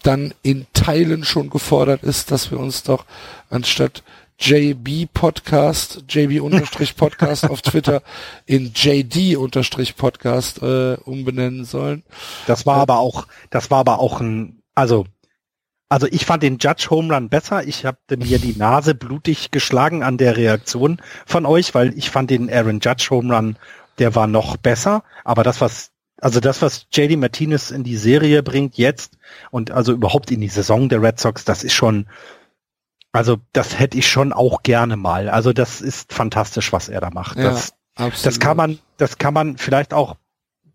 [0.04, 3.06] dann in Teilen schon gefordert ist, dass wir uns doch
[3.50, 4.04] anstatt
[4.40, 8.02] JB Podcast, JB unterstrich Podcast auf Twitter
[8.46, 12.04] in JD unterstrich Podcast äh, umbenennen sollen.
[12.46, 15.06] Das war äh, aber auch, das war aber auch ein, also
[15.96, 17.66] also ich fand den Judge Home Run besser.
[17.66, 22.30] Ich habe mir die Nase blutig geschlagen an der Reaktion von euch, weil ich fand
[22.30, 23.56] den Aaron Judge Home Run,
[23.98, 25.06] der war noch besser.
[25.24, 29.18] Aber das, was, also das, was JD Martinez in die Serie bringt jetzt
[29.52, 32.08] und also überhaupt in die Saison der Red Sox, das ist schon,
[33.14, 35.30] also das hätte ich schon auch gerne mal.
[35.30, 37.38] Also das ist fantastisch, was er da macht.
[37.38, 38.26] Ja, das, absolut.
[38.26, 40.18] das kann man, das kann man vielleicht auch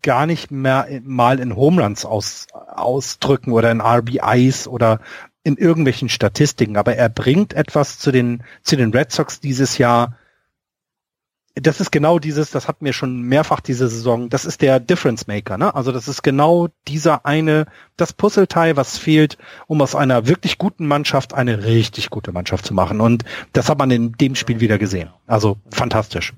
[0.01, 4.99] gar nicht mehr mal in Homeruns aus, ausdrücken oder in RBIs oder
[5.43, 10.17] in irgendwelchen Statistiken, aber er bringt etwas zu den, zu den Red Sox dieses Jahr.
[11.55, 15.27] Das ist genau dieses, das hatten wir schon mehrfach diese Saison, das ist der Difference
[15.27, 15.75] Maker, ne?
[15.75, 17.65] Also das ist genau dieser eine,
[17.97, 19.37] das Puzzleteil, was fehlt,
[19.67, 23.01] um aus einer wirklich guten Mannschaft eine richtig gute Mannschaft zu machen.
[23.01, 25.09] Und das hat man in dem Spiel wieder gesehen.
[25.27, 26.33] Also fantastisch.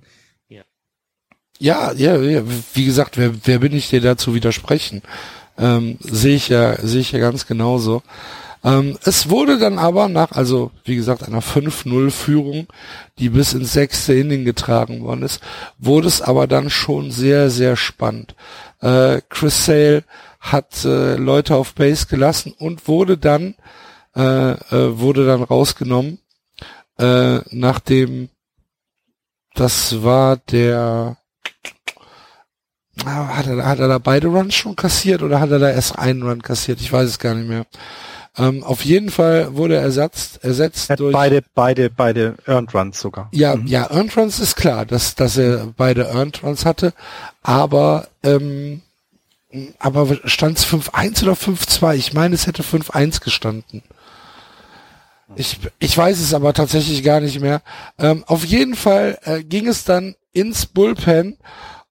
[1.63, 5.01] Ja, ja, ja, wie gesagt, wer, wer bin ich dir dazu widersprechen?
[5.57, 8.03] Ähm, sehe ich ja, sehe ich ja ganz genauso.
[8.65, 12.67] Ähm, es wurde dann aber nach, also wie gesagt, einer 5-0-Führung,
[13.17, 15.39] die bis ins sechste Inning getragen worden ist,
[15.79, 18.35] wurde es aber dann schon sehr, sehr spannend.
[18.81, 20.03] Äh, Chris Sale
[20.41, 23.55] hat äh, Leute auf Base gelassen und wurde dann,
[24.17, 26.19] äh, äh, wurde dann rausgenommen,
[26.99, 28.27] äh, nachdem
[29.55, 31.22] das war der
[33.05, 36.23] hat er, hat er da beide Runs schon kassiert oder hat er da erst einen
[36.23, 36.79] Run kassiert?
[36.79, 37.65] Ich weiß es gar nicht mehr.
[38.37, 43.29] Ähm, auf jeden Fall wurde er ersetzt, ersetzt durch beide, beide, beide Earned Runs sogar.
[43.31, 43.67] Ja, mhm.
[43.67, 46.93] ja, Earned Runs ist klar, dass, dass er beide Earned Runs hatte,
[47.43, 48.81] aber ähm,
[49.77, 51.95] aber stand es 5-1 oder 5-2?
[51.95, 53.83] Ich meine, es hätte 5-1 gestanden.
[55.35, 57.61] Ich, ich weiß es aber tatsächlich gar nicht mehr.
[57.99, 61.37] Ähm, auf jeden Fall äh, ging es dann ins Bullpen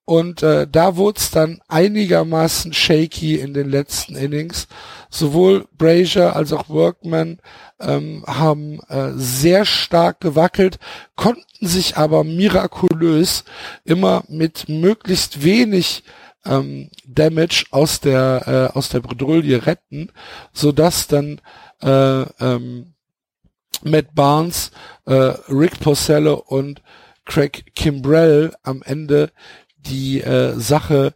[0.05, 4.67] und äh, da wurde es dann einigermaßen shaky in den letzten Innings.
[5.09, 7.39] Sowohl Brazier als auch Workman
[7.79, 10.77] ähm, haben äh, sehr stark gewackelt,
[11.15, 13.45] konnten sich aber mirakulös
[13.85, 16.03] immer mit möglichst wenig
[16.45, 20.11] ähm, Damage aus der äh, aus der Bredouille retten,
[20.51, 21.39] so dass dann
[21.81, 22.93] äh, ähm,
[23.83, 24.71] Matt Barnes,
[25.05, 25.13] äh,
[25.49, 26.81] Rick Porcello und
[27.25, 29.31] Craig Kimbrell am Ende
[29.83, 31.13] die äh, Sache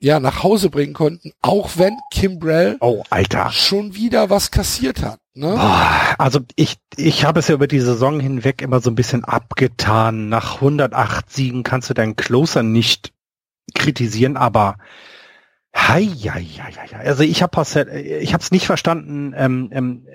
[0.00, 3.50] ja nach Hause bringen konnten, auch wenn Kimbrell oh, Alter.
[3.50, 5.20] schon wieder was kassiert hat.
[5.34, 5.56] Ne?
[6.18, 10.28] Also ich, ich habe es ja über die Saison hinweg immer so ein bisschen abgetan.
[10.28, 13.12] Nach 108 Siegen kannst du deinen Closer nicht
[13.74, 14.78] kritisieren, aber
[15.74, 16.96] hei, hei, hei, hei.
[16.96, 19.34] also ich habe ich habe es nicht verstanden.
[19.36, 20.06] Ähm, ähm,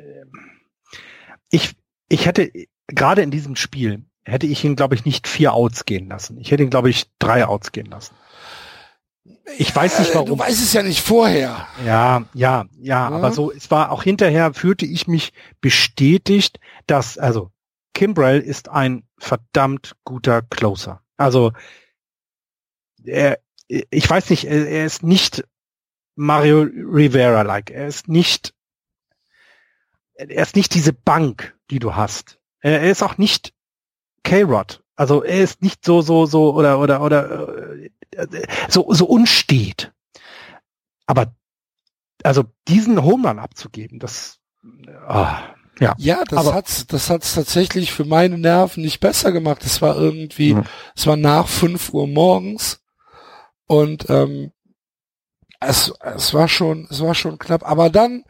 [1.49, 1.75] ich
[2.09, 2.51] ich hätte
[2.87, 6.39] gerade in diesem Spiel hätte ich ihn, glaube ich, nicht vier Outs gehen lassen.
[6.39, 8.15] Ich hätte ihn, glaube ich, drei Outs gehen lassen.
[9.57, 10.29] Ich weiß nicht warum.
[10.29, 11.67] Du weißt es ja nicht vorher.
[11.85, 17.17] Ja, ja, ja, ja, aber so, es war auch hinterher fühlte ich mich bestätigt, dass,
[17.17, 17.51] also,
[17.93, 21.01] Kimbrell ist ein verdammt guter Closer.
[21.15, 21.53] Also,
[23.03, 25.43] er, ich weiß nicht, er ist nicht
[26.15, 27.71] Mario Rivera-like.
[27.71, 28.53] Er ist nicht,
[30.15, 32.39] er ist nicht diese Bank, die du hast.
[32.59, 33.54] Er ist auch nicht
[34.25, 34.81] K-Rod.
[34.97, 37.49] Also er ist nicht so, so, so oder oder oder
[38.11, 39.93] äh, so, so unstet.
[41.05, 41.33] Aber
[42.23, 44.39] also diesen Home Run abzugeben, das
[45.07, 45.93] ah, ja.
[45.97, 49.63] Ja, das aber, hat's, das hat's tatsächlich für meine Nerven nicht besser gemacht.
[49.65, 50.63] Es war irgendwie, mhm.
[50.95, 52.81] es war nach fünf Uhr morgens
[53.67, 54.51] und ähm,
[55.59, 57.69] es, es war schon, es war schon knapp.
[57.69, 58.23] Aber dann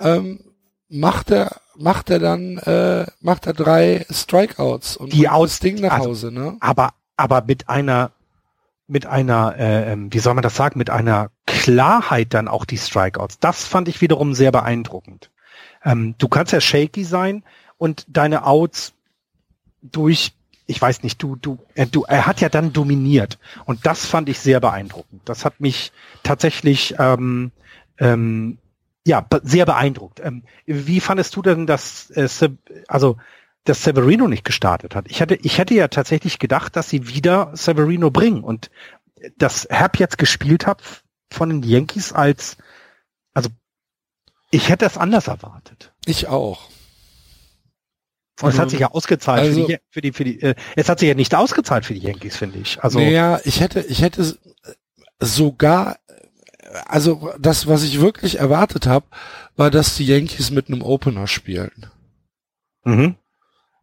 [0.00, 0.52] ähm,
[0.88, 5.92] macht er macht er dann, äh, macht er drei Strikeouts und die aus Ding nach
[5.92, 6.56] also, Hause, ne?
[6.60, 8.12] Aber, aber mit einer,
[8.86, 12.78] mit einer, äh, ähm, wie soll man das sagen, mit einer Klarheit dann auch die
[12.78, 13.38] Strikeouts.
[13.38, 15.30] Das fand ich wiederum sehr beeindruckend.
[15.84, 17.42] Ähm, du kannst ja shaky sein
[17.78, 18.92] und deine Outs
[19.82, 20.32] durch,
[20.66, 24.28] ich weiß nicht, du, du, er, du, er hat ja dann dominiert und das fand
[24.28, 25.22] ich sehr beeindruckend.
[25.24, 27.50] Das hat mich tatsächlich ähm,
[27.98, 28.58] ähm,
[29.06, 30.20] ja, sehr beeindruckt.
[30.20, 32.28] Ähm, wie fandest du denn, dass äh,
[32.88, 33.16] also
[33.64, 35.06] dass Severino nicht gestartet hat?
[35.08, 38.70] Ich hätte, ich hätte ja tatsächlich gedacht, dass sie wieder Severino bringen und
[39.38, 40.82] dass Herb jetzt gespielt hat
[41.30, 42.56] von den Yankees als
[43.34, 43.50] also
[44.50, 45.92] Ich hätte es anders erwartet.
[46.04, 46.68] Ich auch.
[48.40, 50.88] Und es hat sich ja ausgezahlt also, für die, für die, für die äh, es
[50.88, 52.82] hat sich ja nicht ausgezahlt für die Yankees, finde ich.
[52.82, 54.36] Also naja, ich hätte, ich hätte
[55.20, 55.98] sogar,
[56.86, 59.06] also das, was ich wirklich erwartet habe,
[59.56, 61.86] war, dass die Yankees mit einem Opener spielen.
[62.84, 63.16] Mhm.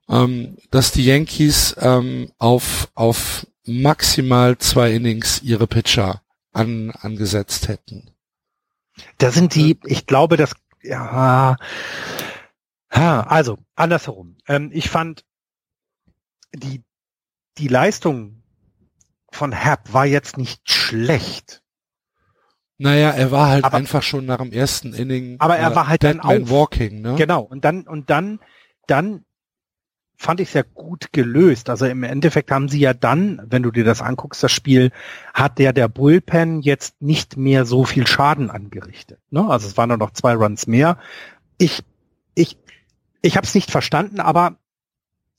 [0.10, 8.10] Ähm, dass die Yankees ähm, auf auf maximal zwei Innings ihre Pitcher an, angesetzt hätten.
[9.19, 11.58] Da sind die, ich glaube, das ja,
[12.91, 14.38] also andersherum.
[14.47, 15.23] Ähm, ich fand
[16.54, 16.84] die
[17.60, 18.41] die Leistung
[19.32, 21.62] von Hap war jetzt nicht schlecht.
[22.80, 25.36] Naja, er war halt Aber- einfach schon nach dem ersten Inning.
[25.39, 26.50] Aber er war halt dann Batman auf.
[26.50, 27.15] Walking, ne?
[27.18, 27.42] Genau.
[27.42, 28.39] Und dann und dann
[28.88, 29.26] dann
[30.15, 31.70] fand ich sehr gut gelöst.
[31.70, 34.92] Also im Endeffekt haben sie ja dann, wenn du dir das anguckst, das Spiel,
[35.34, 39.20] hat der der Bullpen jetzt nicht mehr so viel Schaden angerichtet.
[39.30, 39.46] Ne?
[39.50, 40.98] Also es waren nur noch zwei Runs mehr.
[41.58, 41.84] Ich
[42.36, 42.58] ich
[43.22, 44.56] ich habe es nicht verstanden, aber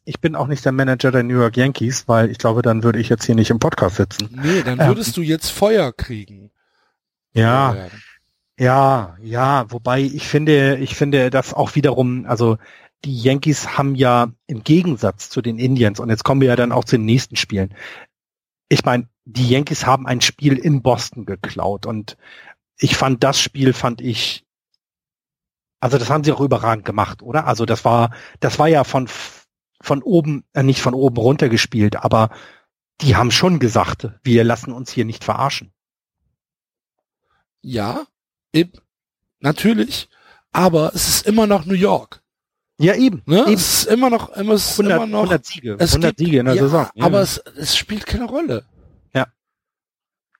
[0.05, 2.98] ich bin auch nicht der Manager der New York Yankees, weil ich glaube, dann würde
[2.98, 4.29] ich jetzt hier nicht im Podcast sitzen.
[4.42, 4.88] Nee, dann Ähm.
[4.88, 6.50] würdest du jetzt Feuer kriegen.
[7.34, 7.74] Ja,
[8.58, 12.58] Ja, ja, wobei ich finde, ich finde das auch wiederum, also
[13.06, 16.72] die Yankees haben ja im Gegensatz zu den Indians, und jetzt kommen wir ja dann
[16.72, 17.74] auch zu den nächsten Spielen.
[18.68, 22.18] Ich meine, die Yankees haben ein Spiel in Boston geklaut und
[22.78, 24.44] ich fand das Spiel, fand ich,
[25.80, 27.46] also das haben sie auch überragend gemacht, oder?
[27.46, 29.08] Also das war, das war ja von,
[29.80, 32.28] von oben, äh, nicht von oben runter gespielt, aber
[33.00, 35.72] die haben schon gesagt, wir lassen uns hier nicht verarschen.
[37.62, 38.07] Ja,
[38.53, 38.73] eben,
[39.40, 40.09] natürlich,
[40.53, 42.23] aber es ist immer noch New York.
[42.79, 43.23] Ja, eben.
[43.27, 43.42] Ne?
[43.42, 43.53] eben.
[43.53, 46.18] Es ist immer noch, immer, es ist 100, immer noch, 100 Siege, es 100 gibt-
[46.27, 46.88] Siege in der ja, Saison.
[46.94, 47.05] Ja.
[47.05, 48.64] aber es, es spielt keine Rolle.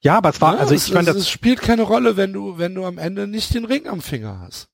[0.03, 0.61] ja, aber es war, Ne?
[0.61, 3.27] also es, ich es, das, es spielt keine Rolle, wenn du, wenn du am Ende
[3.27, 4.71] nicht den Ring am Finger hast.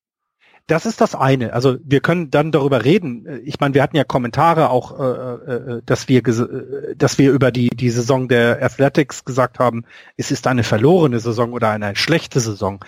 [0.67, 1.53] Das ist das eine.
[1.53, 3.27] Also wir können dann darüber reden.
[3.27, 7.33] Äh, Ich meine, wir hatten ja Kommentare auch, äh, äh, dass wir, äh, dass wir
[7.33, 9.85] über die die Saison der Athletics gesagt haben,
[10.17, 12.85] es ist eine verlorene Saison oder eine schlechte Saison.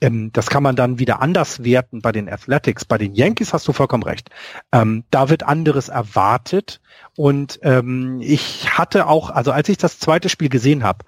[0.00, 2.84] Ähm, das kann man dann wieder anders werten bei den Athletics.
[2.84, 4.30] Bei den Yankees hast du vollkommen recht.
[4.72, 6.80] Ähm, da wird anderes erwartet.
[7.16, 11.04] Und ähm, ich hatte auch, also als ich das zweite Spiel gesehen habe,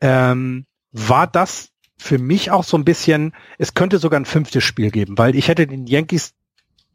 [0.00, 1.71] ähm, war das
[2.02, 5.48] für mich auch so ein bisschen, es könnte sogar ein fünftes Spiel geben, weil ich
[5.48, 6.34] hätte den Yankees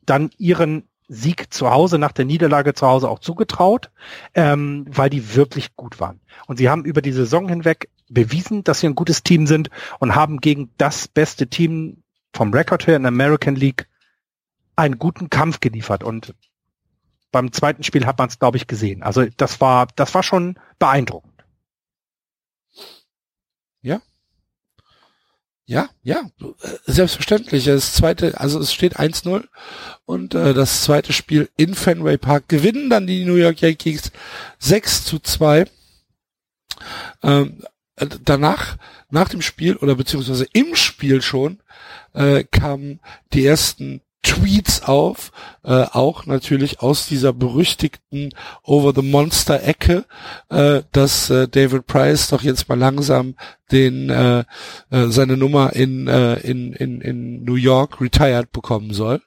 [0.05, 3.89] dann ihren Sieg zu Hause nach der Niederlage zu Hause auch zugetraut,
[4.33, 6.19] ähm, weil die wirklich gut waren.
[6.47, 10.15] Und sie haben über die Saison hinweg bewiesen, dass sie ein gutes Team sind und
[10.15, 13.87] haben gegen das beste Team vom Rekord her in der American League
[14.75, 16.03] einen guten Kampf geliefert.
[16.03, 16.35] Und
[17.31, 19.03] beim zweiten Spiel hat man es, glaube ich, gesehen.
[19.03, 21.45] Also das war, das war schon beeindruckend.
[23.81, 24.01] Ja,
[26.01, 26.45] ja, äh,
[26.85, 27.65] selbstverständlich.
[27.65, 29.43] Das zweite, also es steht 1-0
[30.05, 34.11] und äh, das zweite Spiel in Fenway Park gewinnen dann die New York Yankees
[34.59, 35.65] 6 zu 2.
[37.21, 37.63] Ähm,
[37.97, 38.77] äh, danach,
[39.09, 41.59] nach dem Spiel oder beziehungsweise im Spiel schon,
[42.13, 43.01] äh, kamen
[43.33, 45.31] die ersten Tweets auf,
[45.63, 48.29] äh, auch natürlich aus dieser berüchtigten
[48.63, 50.05] Over the Monster Ecke,
[50.49, 53.35] äh, dass äh, David Price doch jetzt mal langsam
[53.71, 54.39] den äh,
[54.89, 59.21] äh, seine Nummer in, äh, in, in, in New York retired bekommen soll.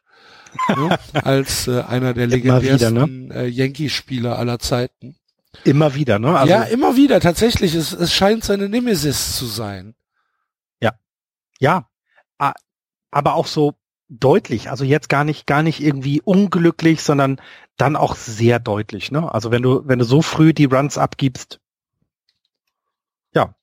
[0.68, 0.98] ne?
[1.24, 2.34] Als äh, einer der ne?
[2.36, 5.16] legendärsten äh, Yankee-Spieler aller Zeiten.
[5.64, 6.38] Immer wieder, ne?
[6.38, 7.74] Also, ja, immer wieder, tatsächlich.
[7.74, 9.94] Es, es scheint seine Nemesis zu sein.
[11.62, 11.86] Ja,
[12.38, 12.54] a-
[13.10, 13.74] aber auch so
[14.10, 17.40] deutlich, also jetzt gar nicht, gar nicht irgendwie unglücklich, sondern
[17.76, 19.32] dann auch sehr deutlich, ne?
[19.32, 21.60] Also wenn du, wenn du so früh die Runs abgibst,
[23.32, 23.54] ja,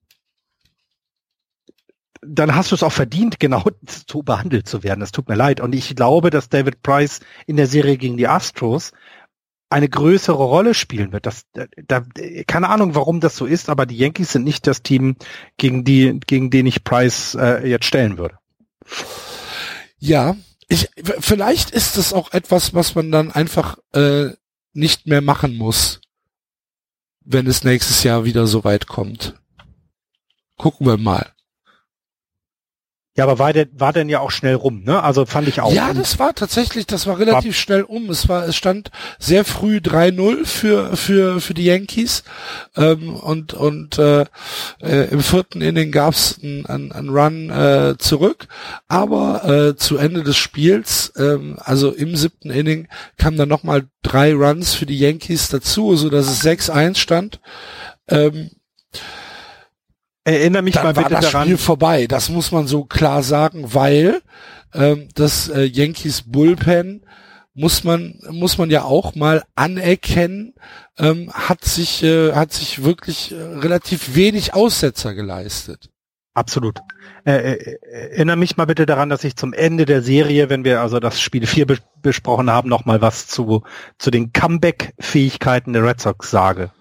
[2.21, 3.63] dann hast du es auch verdient, genau
[4.09, 5.01] so behandelt zu werden.
[5.01, 5.59] Das tut mir leid.
[5.59, 8.93] Und ich glaube, dass David Price in der Serie gegen die Astros
[9.69, 11.25] eine größere Rolle spielen wird.
[11.25, 12.01] Das, da,
[12.47, 15.17] keine Ahnung, warum das so ist, aber die Yankees sind nicht das Team,
[15.57, 18.37] gegen die, gegen den ich Price äh, jetzt stellen würde.
[19.99, 20.35] Ja,
[20.67, 24.29] ich, vielleicht ist das auch etwas, was man dann einfach äh,
[24.73, 26.01] nicht mehr machen muss,
[27.23, 29.35] wenn es nächstes Jahr wieder so weit kommt.
[30.57, 31.33] Gucken wir mal.
[33.17, 35.01] Ja, aber war, der, war denn ja auch schnell rum, ne?
[35.01, 35.73] Also fand ich auch.
[35.73, 38.11] Ja, das war tatsächlich, das war relativ schnell um.
[38.11, 42.23] Es war, es stand sehr früh 3-0 für für für die Yankees
[42.75, 44.25] ähm, und und äh,
[44.83, 48.47] äh, im vierten Inning gab's einen ein, ein Run äh, zurück,
[48.87, 54.31] aber äh, zu Ende des Spiels, ähm, also im siebten Inning, kamen dann nochmal drei
[54.35, 57.39] Runs für die Yankees dazu, so dass es 6-1 stand.
[58.09, 58.51] Ähm,
[60.27, 61.47] Erinnere mich mal dann war bitte das daran.
[61.47, 62.05] Spiel vorbei.
[62.05, 64.21] Das muss man so klar sagen, weil
[64.73, 67.05] ähm, das äh, Yankees Bullpen
[67.53, 70.53] muss man muss man ja auch mal anerkennen,
[70.99, 75.91] ähm, hat sich äh, hat sich wirklich äh, relativ wenig Aussetzer geleistet.
[76.33, 76.81] Absolut.
[77.25, 77.77] Äh, äh,
[78.11, 81.21] erinnere mich mal bitte daran, dass ich zum Ende der Serie, wenn wir also das
[81.21, 83.63] Spiel 4 be besprochen haben, noch mal was zu
[83.97, 86.71] zu den Comeback-Fähigkeiten der Red Sox sage.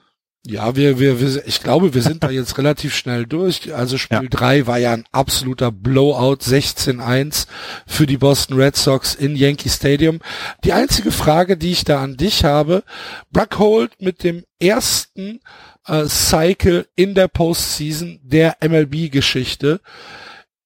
[0.48, 3.74] Ja, wir, wir, wir, ich glaube, wir sind da jetzt relativ schnell durch.
[3.74, 4.28] Also Spiel ja.
[4.28, 7.48] 3 war ja ein absoluter Blowout, 16-1
[7.84, 10.20] für die Boston Red Sox in Yankee Stadium.
[10.62, 12.84] Die einzige Frage, die ich da an dich habe,
[13.32, 15.40] Bruckhold mit dem ersten
[15.86, 19.80] äh, Cycle in der Postseason der MLB-Geschichte.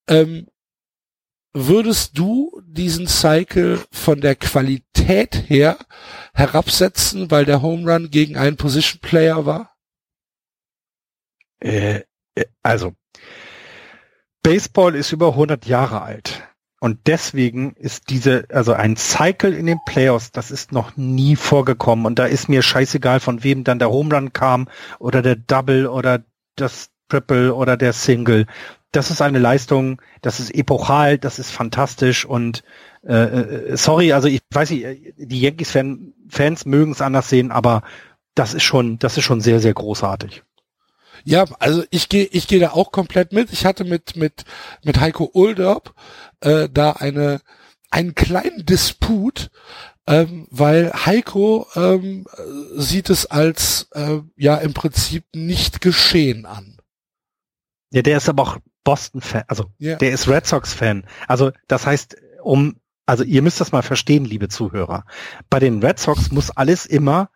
[0.06, 0.46] Ähm,
[1.54, 5.78] würdest du diesen Cycle von der Qualität her
[6.34, 9.69] herabsetzen, weil der Home Run gegen einen Position Player war?
[11.61, 12.03] Äh,
[12.35, 12.94] äh also,
[14.42, 16.42] Baseball ist über 100 Jahre alt.
[16.83, 22.07] Und deswegen ist diese, also ein Cycle in den Playoffs, das ist noch nie vorgekommen.
[22.07, 24.68] Und da ist mir scheißegal, von wem dann der Home Run kam
[24.99, 26.25] oder der Double oder
[26.57, 28.46] das Triple oder der Single
[28.92, 32.64] das ist eine Leistung, das ist epochal, das ist fantastisch und
[33.07, 37.83] äh, äh sorry, also ich weiß nicht, die Yankees-Fans -Fan, mögen es anders sehen, aber
[38.35, 40.42] das ist schon, das ist schon sehr, sehr großartig.
[41.24, 43.52] Ja, also ich gehe ich gehe da auch komplett mit.
[43.52, 44.44] Ich hatte mit mit
[44.85, 45.94] mit Heiko Ulderb
[46.40, 47.40] äh, da eine
[47.90, 49.50] einen kleinen Disput,
[50.06, 52.26] ähm, weil Heiko ähm,
[52.76, 56.78] sieht es als äh, ja im Prinzip nicht geschehen an.
[57.92, 59.96] Ja, der ist aber auch Boston-Fan, also yeah.
[59.96, 61.04] der ist Red Sox-Fan.
[61.26, 65.04] Also das heißt, um, also ihr müsst das mal verstehen, liebe Zuhörer.
[65.50, 67.30] Bei den Red Sox muss alles immer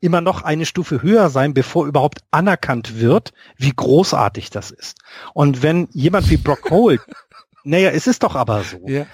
[0.00, 4.98] immer noch eine Stufe höher sein, bevor überhaupt anerkannt wird, wie großartig das ist.
[5.34, 7.00] Und wenn jemand wie Brock Holt,
[7.64, 8.86] naja, es ist doch aber so.
[8.86, 9.06] Ja,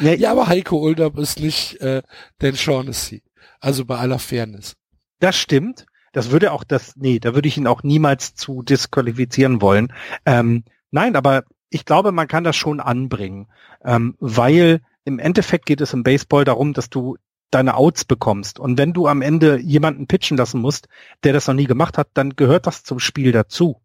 [0.00, 2.02] ja, ja aber Heiko Ulderb ist nicht äh,
[2.38, 3.22] Dan Shaughnessy.
[3.60, 4.74] Also bei aller Fairness.
[5.20, 5.86] Das stimmt.
[6.12, 9.92] Das würde auch das, nee, da würde ich ihn auch niemals zu disqualifizieren wollen.
[10.24, 13.48] Ähm, Nein, aber ich glaube, man kann das schon anbringen,
[13.84, 17.16] ähm, weil im Endeffekt geht es im Baseball darum, dass du
[17.50, 18.58] deine Outs bekommst.
[18.58, 20.88] Und wenn du am Ende jemanden pitchen lassen musst,
[21.22, 23.80] der das noch nie gemacht hat, dann gehört das zum Spiel dazu.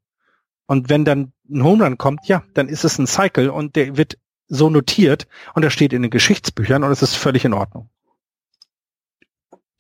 [0.66, 3.98] Und wenn dann ein Home Run kommt, ja, dann ist es ein Cycle und der
[3.98, 4.18] wird
[4.48, 7.90] so notiert und er steht in den Geschichtsbüchern und es ist völlig in Ordnung.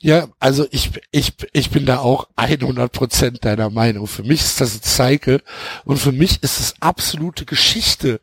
[0.02, 4.08] Ja, also ich, ich, ich bin da auch 100 Prozent deiner Meinung.
[4.08, 5.42] Für mich ist das ein Cycle
[5.84, 8.22] und für mich ist es absolute Geschichte,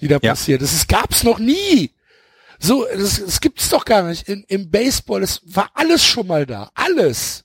[0.00, 0.32] die da ja.
[0.32, 0.72] passiert ist.
[0.72, 1.92] Es gab's noch nie.
[2.62, 4.28] So, das, das gibt's doch gar nicht.
[4.28, 6.70] In, Im Baseball, es war alles schon mal da.
[6.74, 7.44] Alles.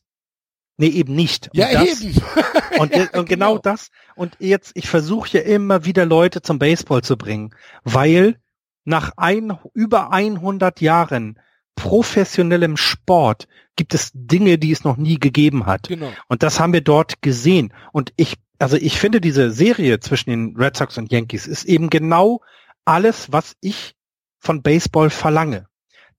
[0.78, 1.48] Nee, eben nicht.
[1.48, 2.22] Und ja, das, eben.
[2.80, 3.90] Und, ja, und genau, genau das.
[4.16, 8.40] Und jetzt, ich versuche ja immer wieder Leute zum Baseball zu bringen, weil
[8.86, 11.40] nach ein, über 100 Jahren
[11.76, 15.88] professionellem Sport gibt es Dinge, die es noch nie gegeben hat.
[15.88, 16.12] Genau.
[16.28, 17.74] Und das haben wir dort gesehen.
[17.92, 21.90] Und ich, also ich finde diese Serie zwischen den Red Sox und Yankees ist eben
[21.90, 22.42] genau
[22.86, 23.97] alles, was ich
[24.40, 25.68] von Baseball verlange.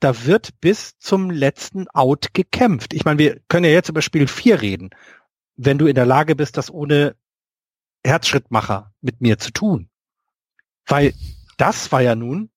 [0.00, 2.94] Da wird bis zum letzten Out gekämpft.
[2.94, 4.90] Ich meine, wir können ja jetzt über Spiel 4 reden.
[5.56, 7.16] Wenn du in der Lage bist, das ohne
[8.04, 9.88] Herzschrittmacher mit mir zu tun.
[10.86, 11.14] Weil
[11.56, 12.50] das war ja nun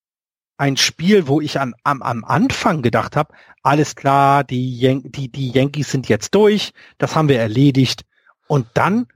[0.58, 5.32] ein Spiel, wo ich an, am, am Anfang gedacht habe, alles klar, die, Yan die,
[5.32, 8.06] die Yankees sind jetzt durch, das haben wir erledigt.
[8.46, 9.08] Und dann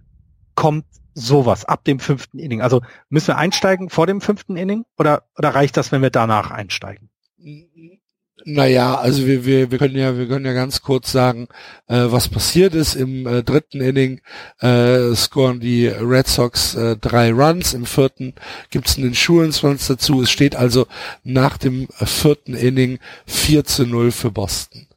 [0.56, 2.62] kommt sowas ab dem fünften Inning.
[2.62, 6.52] Also müssen wir einsteigen vor dem fünften Inning oder, oder reicht das, wenn wir danach
[6.52, 7.10] einsteigen?
[8.48, 11.48] Naja, also wir, wir, wir können ja, wir können ja ganz kurz sagen,
[11.88, 12.94] äh, was passiert ist.
[12.94, 14.22] Im äh, dritten Inning
[14.60, 18.36] äh, scoren die Red Sox äh, drei Runs, im vierten
[18.70, 20.22] gibt's einen Insurance Runs dazu.
[20.22, 20.86] Es steht also
[21.24, 24.88] nach dem vierten Inning 4 zu 0 für Boston.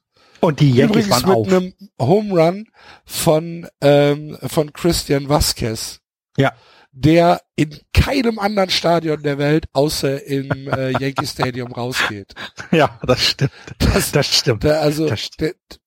[0.41, 1.53] Und die Yankees Übrigens waren mit auf.
[1.53, 2.69] einem Home Run
[3.07, 6.01] von, ähm, von Christian Vasquez.
[6.39, 6.55] Ja
[6.93, 12.35] der in keinem anderen Stadion der Welt außer im äh, Yankee Stadium rausgeht.
[12.73, 13.53] Ja, das stimmt.
[13.79, 14.65] Das, das stimmt.
[14.65, 15.57] Da, also das stimmt.
[15.71, 15.79] Der,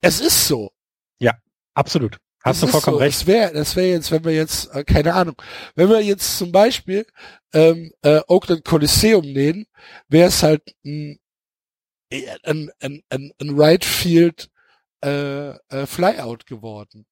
[0.00, 0.72] es ist so.
[1.20, 1.34] Ja,
[1.74, 2.18] absolut.
[2.42, 3.02] Hast du vollkommen so.
[3.02, 3.20] recht.
[3.20, 5.36] Das wäre das wäre jetzt, wenn wir jetzt, äh, keine Ahnung,
[5.74, 7.06] wenn wir jetzt zum Beispiel
[7.52, 9.66] ähm, äh, Oakland Coliseum nehmen,
[10.08, 11.18] wäre es halt ein,
[12.10, 14.48] ein, ein, ein, ein Right Field
[15.04, 17.06] äh, äh, Flyout geworden.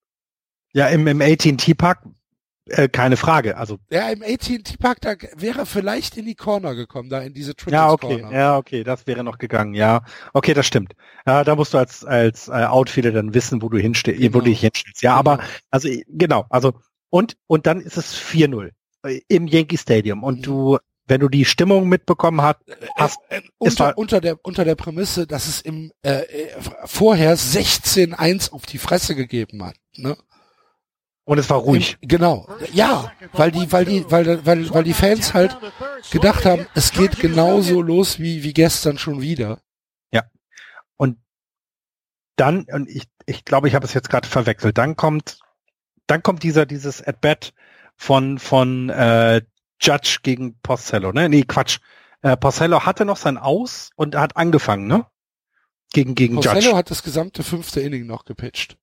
[0.75, 1.99] Ja, im, im AT&T Park
[2.67, 3.55] äh, keine Frage.
[3.55, 7.55] Also ja, im AT&T Park da wäre vielleicht in die Corner gekommen, da in diese
[7.55, 8.37] Triple Ja, okay, Corner.
[8.37, 9.73] ja, okay, das wäre noch gegangen.
[9.73, 10.03] Ja,
[10.33, 10.93] okay, das stimmt.
[11.25, 14.33] Ja, da musst du als als äh, Outfielder dann wissen, wo du hinstehst, genau.
[14.33, 15.01] wo du dich hinstellst.
[15.01, 15.31] Ja, genau.
[15.31, 16.73] aber also genau, also
[17.09, 18.71] und und dann ist es 4-0
[19.03, 20.43] äh, im Yankee Stadium und mhm.
[20.43, 22.61] du wenn du die Stimmung mitbekommen hast,
[22.97, 26.49] hast äh, äh, unter, unter der unter der Prämisse, dass es im äh, äh
[26.83, 29.75] vorher 16-1 auf die Fresse gegeben hat.
[29.95, 30.17] Ne?
[31.25, 31.97] Und es war ruhig.
[32.01, 32.47] Genau.
[32.71, 35.57] Ja, weil die, weil die, weil, weil, weil die Fans halt
[36.11, 39.59] gedacht haben, es geht genauso los wie, wie gestern schon wieder.
[40.11, 40.23] Ja.
[40.97, 41.17] Und
[42.35, 45.39] dann, und ich, ich glaube, ich habe es jetzt gerade verwechselt, dann kommt,
[46.05, 47.53] dann kommt dieser, dieses At-Bat
[47.95, 49.41] von, von äh,
[49.81, 51.27] Judge gegen Porcello, ne?
[51.27, 51.79] Nee, Quatsch.
[52.21, 55.07] Äh, Porcello hatte noch sein Aus und hat angefangen, ne?
[55.91, 56.75] Gegen, gegen Porcello Judge.
[56.75, 58.77] hat das gesamte fünfte Inning noch gepitcht.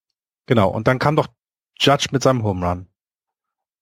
[0.47, 1.29] Genau, und dann kam doch
[1.85, 2.87] Judge mit seinem Home Run.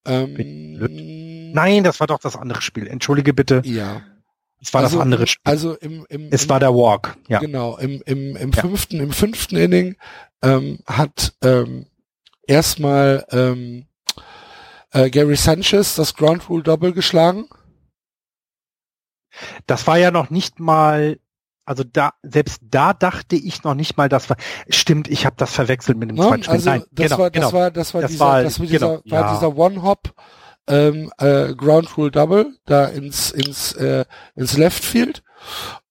[0.07, 2.86] Ähm, Nein, das war doch das andere Spiel.
[2.86, 3.62] Entschuldige bitte.
[3.64, 4.03] Ja.
[4.62, 5.51] Es war also, das andere Spiel.
[5.51, 7.38] Also im, im, es im, war der Walk, ja.
[7.38, 8.61] Genau, im, im, im Ja.
[8.61, 9.96] fünften, im fünften Inning
[10.42, 11.86] ähm, hat ähm,
[12.46, 13.86] erstmal ähm,
[14.92, 17.48] äh, Gary Sanchez das Ground Rule Double geschlagen.
[19.66, 21.18] Das war ja noch nicht mal,
[21.70, 24.36] also da, selbst da dachte ich noch nicht mal, das war,
[24.68, 26.22] stimmt, ich habe das verwechselt mit dem Ne?
[26.26, 26.54] zweiten Spiel.
[26.54, 27.52] Also Nein, das genau, war das genau.
[27.52, 29.34] war das war Das dieser war- das war dieser, genau, war ja.
[29.34, 30.12] dieser One Hop
[30.66, 34.04] ähm, äh, Ground Rule Double da ins ins äh,
[34.34, 35.22] ins Left Field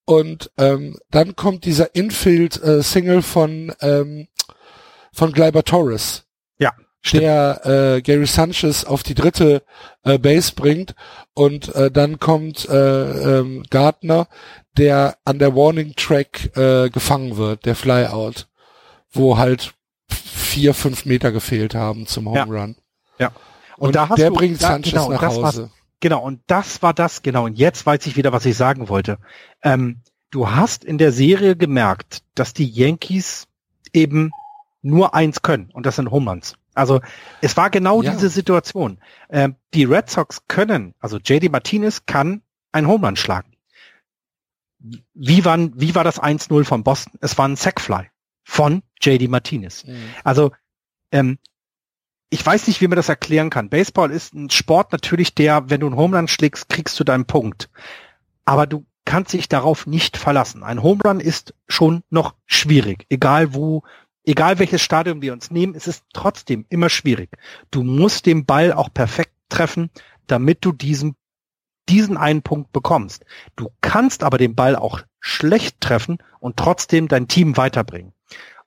[0.04, 4.28] und ähm, dann kommt dieser Infield äh, Single von ähm,
[5.14, 6.26] von Gleiber Torres
[7.02, 7.24] Stimmt.
[7.24, 7.66] der
[7.98, 9.64] äh, Gary Sanchez auf die dritte
[10.04, 10.96] äh, Base bringt
[11.34, 14.28] und äh, dann kommt äh, ähm, Gardner,
[14.78, 18.48] der an der Warning Track äh, gefangen wird, der Flyout,
[19.12, 19.74] wo halt
[20.10, 22.44] vier, fünf Meter gefehlt haben zum Home Ja.
[22.44, 22.76] Run.
[23.18, 23.32] Ja.
[23.78, 25.22] Und, Und da hast der du- bringt da- Sanchez genau, nach.
[25.22, 25.70] Hause.
[26.02, 27.46] Genau, und das war das, genau.
[27.46, 29.18] Und jetzt weiß ich wieder, was ich sagen wollte.
[29.64, 33.48] Ähm, du hast in der Serie gemerkt, dass die Yankees
[33.94, 34.32] eben
[34.82, 36.56] nur eins können, und das sind Home Runs.
[36.74, 37.02] Also
[37.42, 38.12] es war genau Ja.
[38.12, 39.00] diese Situation.
[39.30, 42.42] Ähm, die Red Sox können, also JD Martinez kann
[42.72, 43.54] ein Home Run schlagen.
[45.14, 47.14] Wie, waren, wie war das 1-0 von Boston?
[47.22, 48.10] Es war ein Sackfly
[48.44, 49.86] von JD Martinez.
[49.86, 49.98] Mhm.
[50.24, 50.52] Also,
[51.12, 51.38] ähm,
[52.30, 53.70] ich weiß nicht, wie man das erklären kann.
[53.70, 57.26] Baseball ist ein Sport natürlich, der, wenn du einen Home Run schlägst, kriegst du deinen
[57.26, 57.70] Punkt.
[58.46, 60.64] Aber du kannst dich darauf nicht verlassen.
[60.64, 63.06] Ein Home Run ist schon noch schwierig.
[63.10, 63.84] Egal wo,
[64.30, 67.32] egal welches Stadium wir uns nehmen, es ist trotzdem immer schwierig.
[67.72, 69.90] Du musst den Ball auch perfekt treffen,
[70.28, 71.16] damit du diesen,
[71.90, 73.26] diesen einen Punkt bekommst.
[73.56, 78.14] Du kannst aber den Ball auch schlecht treffen und trotzdem dein Team weiterbringen.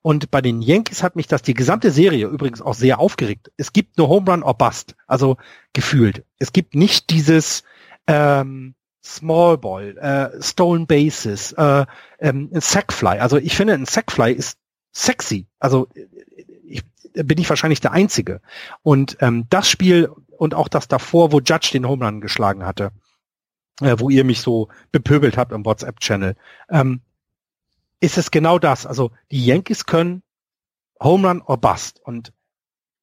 [0.03, 3.53] Und bei den Yankees hat mich das die gesamte Serie übrigens auch sehr aufgeregt.
[3.57, 5.37] Es gibt nur Home Run or Bust, also
[5.75, 6.25] gefühlt.
[6.41, 7.63] Es gibt nicht dieses
[8.09, 11.87] ähm, Small Ball, äh, Stolen Bases, äh,
[12.19, 13.21] ähm, Sackfly.
[13.21, 14.59] Also ich finde, ein Sackfly ist
[14.93, 15.47] sexy.
[15.59, 15.89] Also
[16.65, 16.83] ich,
[17.15, 18.41] bin ich wahrscheinlich der Einzige.
[18.83, 22.93] Und ähm, das Spiel und auch das davor, wo Judge den Home geschlagen hatte,
[23.81, 26.37] äh, wo ihr mich so bepöbelt habt im WhatsApp-Channel,
[26.71, 27.01] ähm,
[28.01, 28.87] ist es genau das.
[28.87, 30.23] Also die Yankees können
[31.01, 32.01] Home or Bust.
[32.05, 32.33] Und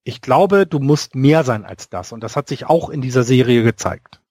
[0.04, 2.12] ich glaube, du musst mehr sein als das.
[2.12, 4.22] Und das hat sich auch in dieser Serie gezeigt.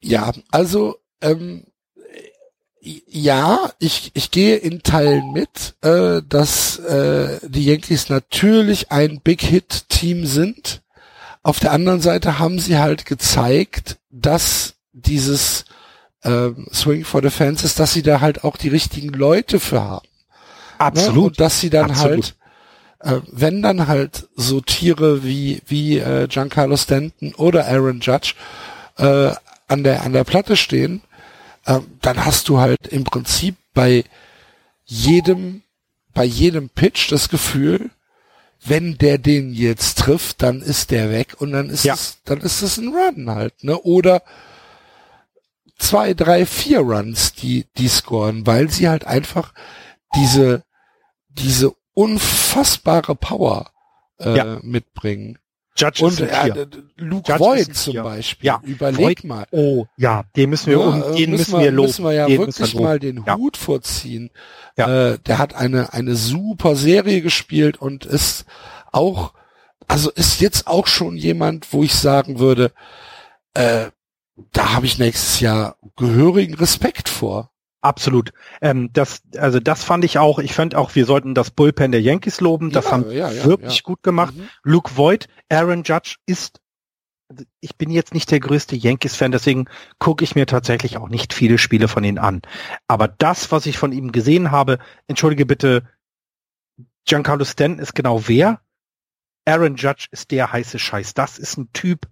[0.00, 1.66] Ja, also ähm,
[2.84, 9.40] ja, ich, ich gehe in Teilen mit, äh, dass äh, die Yankees natürlich ein Big
[9.40, 10.82] Hit Team sind.
[11.44, 15.64] Auf der anderen Seite haben sie halt gezeigt, dass dieses
[16.24, 20.06] ähm, Swing for the Fences, dass sie da halt auch die richtigen Leute für haben.
[20.78, 21.20] Ne?
[21.26, 22.34] Und dass sie dann Absolut.
[23.00, 28.34] halt, äh, wenn dann halt so Tiere wie, wie äh, Giancarlo Stanton oder Aaron Judge
[28.98, 29.32] äh,
[29.68, 31.02] an der, an der Platte stehen,
[31.66, 34.04] äh, dann hast du halt im Prinzip bei
[34.84, 35.62] jedem,
[36.14, 37.90] bei jedem Pitch das Gefühl,
[38.64, 41.94] wenn der den jetzt trifft, dann ist der weg und dann ist Ja.
[41.94, 43.78] es, dann ist es ein Run halt, ne?
[43.80, 44.22] Oder
[45.78, 49.52] zwei, drei, vier Runs, die, die scoren, weil sie halt einfach
[50.14, 50.62] diese,
[51.28, 53.70] diese unfassbare Power
[54.20, 54.58] äh, Ja.
[54.62, 55.38] mitbringen.
[55.76, 56.68] Judge Und äh, Tier.
[56.98, 57.94] Luke Judge ein zum.
[58.02, 58.46] Beispiel.
[58.46, 59.46] Ja, Überleg Voigt- mal.
[59.52, 61.86] Oh, ja, den müssen wir, Ja, um, äh, den müssen wir loben.
[61.86, 63.36] müssen wir ja den müssen wirklich wir mal den Ja.
[63.36, 64.30] Hut vorziehen.
[64.76, 65.12] Ja.
[65.12, 68.44] Äh, der hat eine, eine super Serie gespielt und ist
[68.92, 69.32] auch,
[69.88, 72.72] also ist jetzt auch schon jemand, wo ich sagen würde,
[73.54, 73.86] äh,
[74.52, 77.50] da habe ich nächstes Jahr gehörigen Respekt vor.
[77.82, 78.32] Absolut.
[78.60, 80.38] Ähm, das, also das fand ich auch.
[80.38, 82.70] Ich fand auch, wir sollten das Bullpen der Yankees loben.
[82.70, 84.34] Das Ja, haben ja, ja, wirklich gut gemacht.
[84.36, 84.48] Mhm.
[84.62, 86.60] Luke Voigt, Aaron Judge ist,
[87.60, 89.64] ich bin jetzt nicht der größte Yankees-Fan, deswegen
[89.98, 92.42] gucke ich mir tatsächlich auch nicht viele Spiele von ihnen an.
[92.86, 94.78] Aber das, was ich von ihm gesehen habe,
[95.08, 95.82] entschuldige bitte,
[97.04, 98.60] Giancarlo Stanton ist genau wer?
[99.44, 101.14] Aaron Judge ist der heiße Scheiß.
[101.14, 102.06] Das ist ein Typ,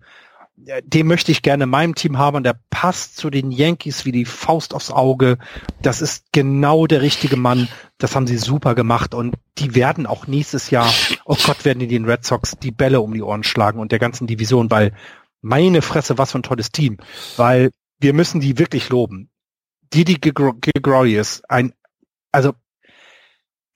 [0.84, 2.42] den möchte ich gerne in meinem Team haben.
[2.42, 5.38] Der passt zu den Yankees wie die Faust aufs Auge.
[5.82, 7.68] Das ist genau der richtige Mann.
[7.98, 10.90] Das haben sie super gemacht und die werden auch nächstes Jahr,
[11.24, 13.98] oh Gott, werden die den Red Sox die Bälle um die Ohren schlagen und der
[13.98, 14.92] ganzen Division, weil
[15.42, 16.98] meine Fresse, was für ein tolles Team.
[17.36, 19.30] Weil wir müssen die wirklich loben.
[19.92, 21.74] Didi Gregorius, ein,
[22.32, 22.54] also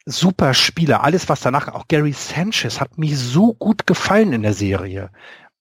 [0.06, 1.02] super Spieler.
[1.02, 5.10] Alles, was danach, auch Gary Sanchez hat mir so gut gefallen in der Serie.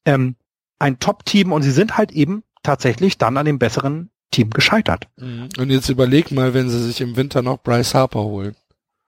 [0.05, 0.35] Ähm,
[0.83, 5.07] ein Top-Team und sie sind halt eben tatsächlich dann an dem besseren Team gescheitert.
[5.15, 5.47] Mhm.
[5.57, 8.55] Und jetzt überleg mal, wenn sie sich im Winter noch Bryce Harper holen.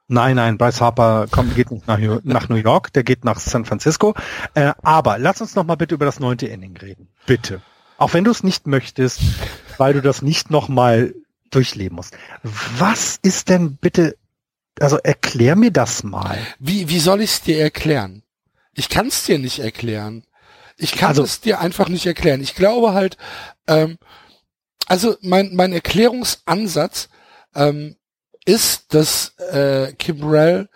[0.07, 3.65] Nein, nein, Bryce Harper kommt, geht nicht nach, nach New York, der geht nach San
[3.65, 4.13] Francisco.
[4.53, 7.09] Äh, aber lass uns noch mal bitte über das neunte Inning reden.
[7.25, 7.61] Bitte.
[7.97, 9.19] Auch wenn du es nicht möchtest,
[9.77, 11.13] weil du das nicht noch mal
[11.49, 12.15] durchleben musst.
[12.77, 14.15] Was ist denn bitte,
[14.79, 16.37] also erklär mir das mal.
[16.59, 18.23] Wie, wie soll ich es dir erklären?
[18.73, 20.23] Ich kann es dir nicht erklären.
[20.77, 22.41] Ich kann also, es dir einfach nicht erklären.
[22.41, 23.17] Ich glaube halt,
[23.67, 23.97] ähm,
[24.87, 27.09] also mein, mein Erklärungsansatz
[27.55, 27.95] ähm,
[28.45, 30.69] ist, dass äh, Kimbrell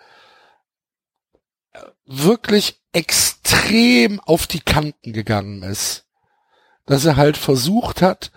[2.06, 6.06] wirklich extrem auf die Kanten gegangen ist.
[6.86, 8.32] Dass er halt versucht hat,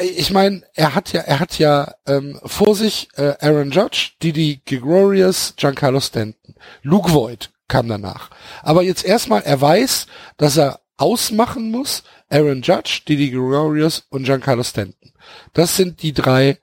[0.00, 4.62] ich meine, er hat ja, er hat ja ähm, vor sich äh, Aaron Judge, Didi
[4.64, 8.30] Gregorius, Giancarlo Stanton, Luke Voigt kam danach.
[8.62, 10.06] Aber jetzt erstmal, er weiß,
[10.36, 15.12] dass er ausmachen muss, Aaron Judge, Didi Gregorius und Giancarlo Stanton.
[15.52, 16.58] Das sind die drei,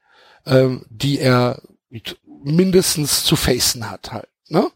[0.46, 1.62] ähm, die er
[2.44, 4.30] mindestens zu facen hat halt.
[4.50, 4.70] Ne?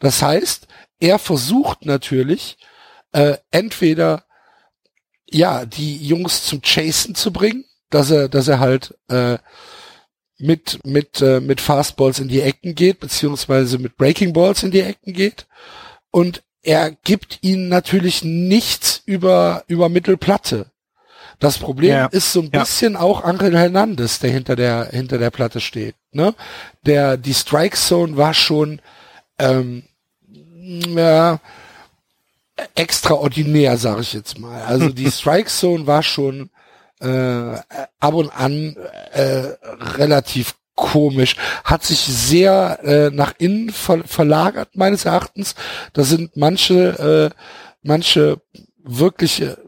[0.00, 0.68] Das heißt,
[1.00, 2.58] er versucht natürlich
[3.12, 4.24] äh, entweder
[5.28, 9.38] ja die Jungs zum Chasen zu bringen, dass er, dass er halt äh,
[10.38, 14.82] mit mit äh, mit Fastballs in die Ecken geht beziehungsweise mit Breaking Balls in die
[14.82, 15.46] Ecken geht
[16.10, 20.66] und er gibt ihnen natürlich nichts über über Mittelplatte.
[21.38, 22.06] Das Problem ja.
[22.06, 23.00] ist so ein bisschen ja.
[23.00, 25.94] auch Angel Hernandez, der hinter der hinter der Platte steht.
[26.12, 26.34] Ne?
[26.84, 28.80] Der die Strike Zone war schon
[29.38, 29.84] ähm,
[30.58, 31.40] ja,
[32.74, 34.62] extraordinär, sage ich jetzt mal.
[34.62, 36.50] Also die Strike Zone war schon
[37.00, 37.58] äh,
[38.00, 38.76] ab und an
[39.12, 39.54] äh,
[39.98, 45.54] relativ komisch, hat sich sehr äh, nach innen ver verlagert meines Erachtens.
[45.92, 47.36] Da sind manche äh,
[47.82, 48.40] manche
[48.84, 49.58] wirkliche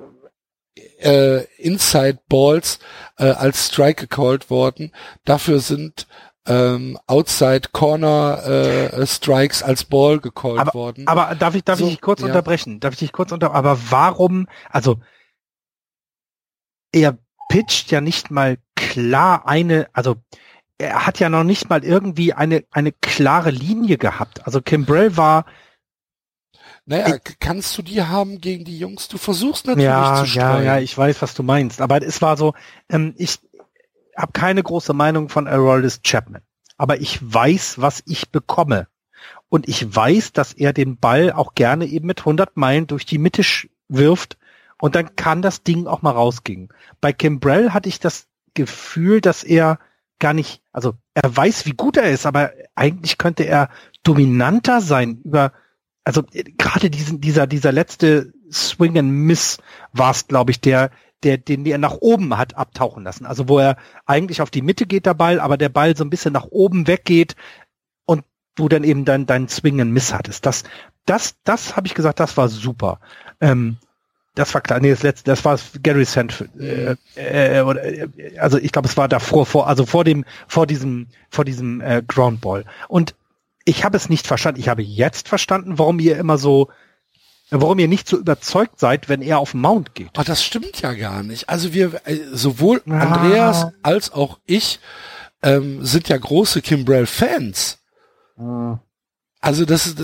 [1.00, 2.78] äh, Inside Balls
[3.16, 4.92] äh, als Strike gecallt worden.
[5.24, 6.06] Dafür sind
[6.46, 11.06] ähm, Outside Corner äh, Strikes als Ball gecallt aber, worden.
[11.06, 12.26] Aber darf ich darf so, ich dich kurz ja.
[12.26, 12.80] unterbrechen?
[12.80, 13.54] Darf ich dich kurz unter?
[13.54, 14.48] Aber warum?
[14.70, 15.00] Also
[16.92, 20.16] er pitcht ja nicht mal klar eine, also
[20.78, 24.46] er hat ja noch nicht mal irgendwie eine, eine klare Linie gehabt.
[24.46, 25.44] Also Kimbrell war.
[26.86, 29.08] Naja, ich, kannst du die haben gegen die Jungs?
[29.08, 30.64] Du versuchst natürlich ja, zu streuen.
[30.64, 31.80] Ja, ja, ich weiß, was du meinst.
[31.80, 32.54] Aber es war so,
[32.88, 33.40] ähm, ich
[34.16, 36.42] habe keine große Meinung von Aroldis Chapman.
[36.76, 38.86] Aber ich weiß, was ich bekomme.
[39.48, 43.18] Und ich weiß, dass er den Ball auch gerne eben mit 100 Meilen durch die
[43.18, 43.42] Mitte
[43.88, 44.38] wirft
[44.80, 46.68] und dann kann das Ding auch mal rausgehen.
[47.00, 49.78] Bei Kimbrell hatte ich das Gefühl, dass er
[50.18, 53.70] gar nicht, also er weiß, wie gut er ist, aber eigentlich könnte er
[54.02, 55.52] dominanter sein über,
[56.04, 59.58] also gerade diesen, dieser, dieser letzte Swing and Miss
[59.92, 60.90] war es, glaube ich, der,
[61.22, 63.26] der, den er nach oben hat abtauchen lassen.
[63.26, 66.10] Also wo er eigentlich auf die Mitte geht, der Ball, aber der Ball so ein
[66.10, 67.34] bisschen nach oben weggeht
[68.04, 70.46] und du dann eben dein, dein Swing and Miss hattest.
[70.46, 70.64] Das,
[71.04, 73.00] das, das habe ich gesagt, das war super.
[73.40, 73.78] Ähm,
[74.38, 76.48] das war klar, nee, das letzte, das war Gary Sandford.
[76.60, 81.08] Äh, äh, äh, also ich glaube, es war davor, vor, also vor dem, vor diesem,
[81.28, 82.64] vor diesem äh, Groundball.
[82.86, 83.16] Und
[83.64, 84.60] ich habe es nicht verstanden.
[84.60, 86.68] Ich habe jetzt verstanden, warum ihr immer so,
[87.50, 90.10] warum ihr nicht so überzeugt seid, wenn er auf den Mount geht.
[90.14, 91.48] Aber das stimmt ja gar nicht.
[91.48, 92.98] Also wir, äh, sowohl ah.
[92.98, 94.78] Andreas als auch ich
[95.42, 97.78] ähm, sind ja große Kimbrell-Fans.
[98.38, 98.78] Ah.
[99.40, 100.00] Also das ist,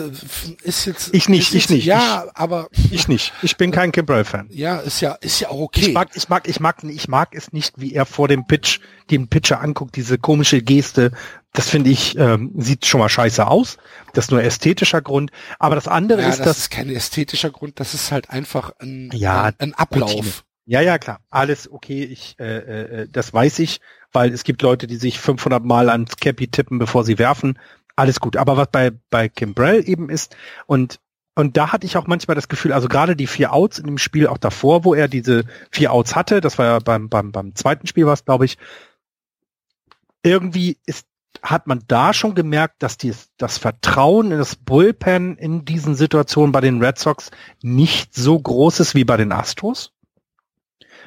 [0.62, 1.84] ist jetzt ich nicht, jetzt, ich nicht.
[1.86, 3.32] Ja, ich, aber ich nicht.
[3.42, 4.46] Ich bin kein Kimbrell Fan.
[4.50, 5.88] Ja, ist ja ist ja auch okay.
[5.88, 8.78] Ich mag ich mag ich mag ich mag es nicht, wie er vor dem Pitch
[9.10, 11.10] den Pitcher anguckt, diese komische Geste.
[11.52, 13.76] Das finde ich ähm, sieht schon mal scheiße aus.
[14.12, 17.50] Das ist nur ästhetischer Grund, aber das andere ja, ist das, das ist kein ästhetischer
[17.50, 20.12] Grund, das ist halt einfach ein ja, ein, ein Ablauf.
[20.12, 20.32] Routine.
[20.66, 21.18] Ja, ja, klar.
[21.30, 23.80] Alles okay, ich äh, äh, das weiß ich,
[24.12, 27.58] weil es gibt Leute, die sich 500 Mal ans Cappy tippen, bevor sie werfen
[27.96, 28.36] alles gut.
[28.36, 30.36] Aber was bei, bei Kimbrell eben ist,
[30.66, 31.00] und,
[31.34, 33.98] und da hatte ich auch manchmal das Gefühl, also gerade die vier Outs in dem
[33.98, 37.54] Spiel auch davor, wo er diese vier Outs hatte, das war ja beim, beim, beim
[37.54, 38.58] zweiten Spiel war es, glaube ich,
[40.22, 41.06] irgendwie ist,
[41.42, 46.52] hat man da schon gemerkt, dass die, das Vertrauen in das Bullpen in diesen Situationen
[46.52, 47.30] bei den Red Sox
[47.62, 49.93] nicht so groß ist wie bei den Astros.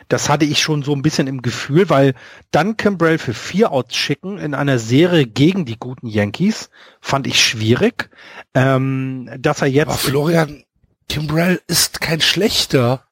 [0.07, 2.13] Das hatte ich schon so ein bisschen im Gefühl, weil
[2.51, 6.69] dann Kimbrell für vier Outs schicken in einer Serie gegen die guten Yankees
[7.01, 8.09] fand ich schwierig.
[8.53, 9.89] Ähm, dass er jetzt.
[9.89, 10.63] Aber Florian
[11.09, 13.05] Kimbrell ist kein schlechter.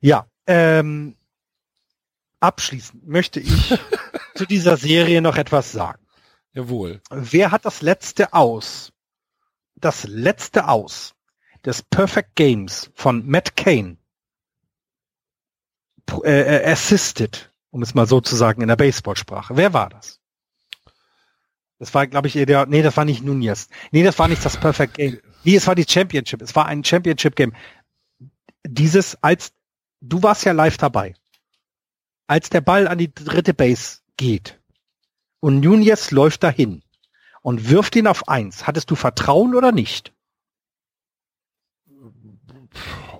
[0.00, 1.16] Ja, ähm,
[2.40, 3.78] abschließend möchte ich
[4.34, 6.02] zu dieser Serie noch etwas sagen.
[6.52, 7.00] Jawohl.
[7.10, 8.92] Wer hat das letzte Aus?
[9.76, 11.14] Das letzte Aus
[11.64, 13.96] des Perfect Games von Matt Kane
[16.24, 19.56] äh, äh, assisted, um es mal so zu sagen in der Baseballsprache.
[19.56, 20.20] Wer war das?
[21.78, 23.68] Das war, glaube ich, der, nee, das war nicht Nunez.
[23.90, 25.18] Nee, das war nicht das Perfect Game.
[25.42, 26.40] Nee, es war die Championship.
[26.40, 27.54] Es war ein Championship Game.
[28.64, 29.52] Dieses, als,
[30.00, 31.14] du warst ja live dabei.
[32.28, 34.60] Als der Ball an die dritte Base geht
[35.40, 36.84] und Nunez läuft dahin
[37.42, 40.12] und wirft ihn auf eins, hattest du Vertrauen oder nicht?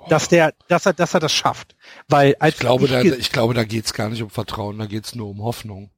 [0.09, 1.77] Dass der, dass er, dass er das schafft.
[2.09, 4.87] Weil als ich glaube, ich, da, ich glaube, da geht's gar nicht um Vertrauen, da
[4.87, 5.91] geht's nur um Hoffnung.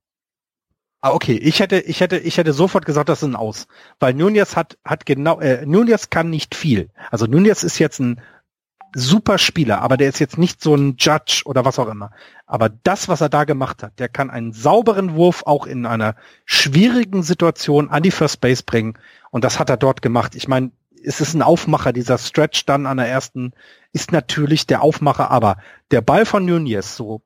[1.01, 1.35] Ah, okay.
[1.35, 3.67] Ich hätte, ich hätte, ich hätte sofort gesagt, das ist ein Aus,
[4.01, 6.89] weil Nunez hat, hat genau, äh, Nunez kann nicht viel.
[7.11, 8.21] Also Nunez ist jetzt ein
[8.95, 12.11] super Spieler, aber der ist jetzt nicht so ein Judge oder was auch immer.
[12.47, 16.15] Aber das, was er da gemacht hat, der kann einen sauberen Wurf auch in einer
[16.47, 18.97] schwierigen Situation an die First Base bringen.
[19.31, 20.35] Und das hat er dort gemacht.
[20.35, 20.71] Ich meine,
[21.05, 23.53] es ist ein Aufmacher, dieser Stretch dann an der ersten
[23.93, 25.59] ist natürlich der Aufmacher, aber
[25.91, 27.23] der Ball von Nunez, so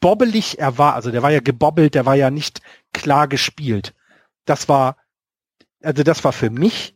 [0.00, 2.60] bobbelig er war, also der war ja gebobbelt, der war ja nicht
[2.92, 3.94] klar gespielt.
[4.44, 4.96] Das war,
[5.82, 6.94] also das war für mich,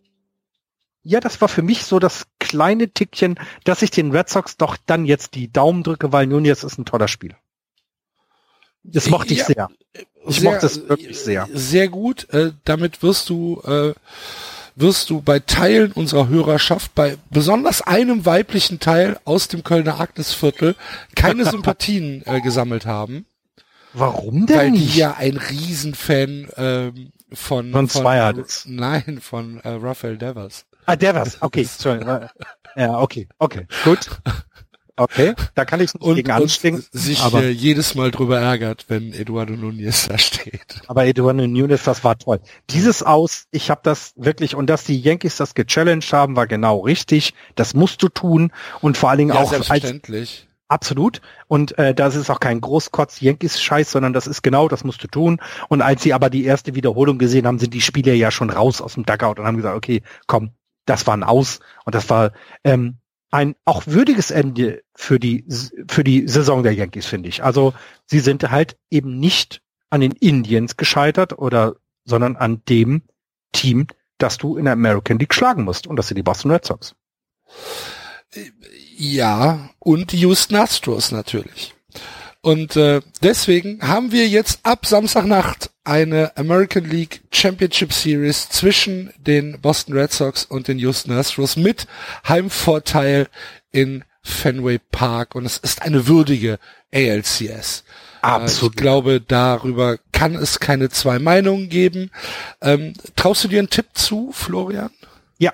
[1.02, 4.76] ja, das war für mich so das kleine Tickchen, dass ich den Red Sox doch
[4.84, 7.36] dann jetzt die Daumen drücke, weil Nunez ist ein toller Spieler.
[8.82, 9.68] Das mochte ich ja, sehr.
[10.26, 11.48] Ich sehr, mochte es wirklich sehr.
[11.52, 12.28] Sehr gut.
[12.30, 13.94] Äh, damit wirst du äh,
[14.81, 20.76] wirst du bei Teilen unserer Hörerschaft, bei besonders einem weiblichen Teil aus dem Kölner Agnesviertel,
[21.14, 23.26] keine Sympathien äh, gesammelt haben.
[23.93, 24.95] Warum denn Weil nicht?
[24.95, 28.35] die ja ein Riesenfan ähm, von von, von Zweier
[28.66, 30.66] Nein, von äh, Raphael Devers.
[30.87, 32.05] Ah, Devers, okay, sorry.
[32.76, 34.09] ja, okay, okay, gut.
[34.99, 36.84] Okay, da kann ich nicht und, gegen anstinken.
[36.92, 40.82] sich aber, äh, jedes Mal drüber ärgert, wenn Eduardo Nunez da steht.
[40.86, 42.40] Aber Eduardo Nunez, das war toll.
[42.70, 46.80] Dieses Aus, ich habe das wirklich, und dass die Yankees das gechallenged haben, war genau
[46.80, 47.34] richtig.
[47.55, 48.53] Das musst du tun.
[48.80, 50.40] Und vor allen Dingen ja, auch selbstverständlich.
[50.40, 51.22] Als, Absolut.
[51.46, 55.40] Und äh, das ist auch kein Großkotz-Yankees-Scheiß, sondern das ist genau, das musst du tun.
[55.68, 58.82] Und als sie aber die erste Wiederholung gesehen haben, sind die Spieler ja schon raus
[58.82, 60.51] aus dem Dugout und haben gesagt, okay, komm,
[60.84, 61.61] das war ein Aus.
[61.86, 62.32] Und das war,
[62.64, 62.99] ähm,
[63.31, 65.45] ein auch würdiges Ende für die,
[65.89, 67.45] für die Saison der Yankees, finde ich.
[67.45, 67.74] Also
[68.07, 73.03] sie sind halt eben nicht an den Indians gescheitert oder, sondern an dem
[73.53, 73.87] Team,
[74.18, 75.87] das du in der American League schlagen musst.
[75.87, 76.95] Und das sind die Boston Red Sox.
[78.97, 81.74] Ja, und die Houston Astros natürlich.
[82.41, 89.61] Und äh, deswegen haben wir jetzt ab Samstagnacht eine American League Championship Series zwischen den
[89.61, 91.86] Boston Red Sox und den Houston Astros mit
[92.28, 93.28] Heimvorteil
[93.72, 95.34] in Fenway Park.
[95.34, 96.59] Und es ist eine würdige
[96.95, 97.84] ALCS.
[98.20, 98.72] Absolut.
[98.72, 102.11] Äh, ich glaube, darüber kann es keine zwei Meinungen geben.
[102.61, 104.91] Ähm, traust du dir einen Tipp zu, Florian?
[105.39, 105.53] Ja.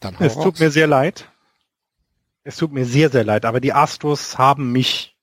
[0.00, 0.44] Dann hau Es raus.
[0.44, 1.28] tut mir sehr leid.
[2.44, 5.16] Es tut mir sehr, sehr leid, aber die Astros haben mich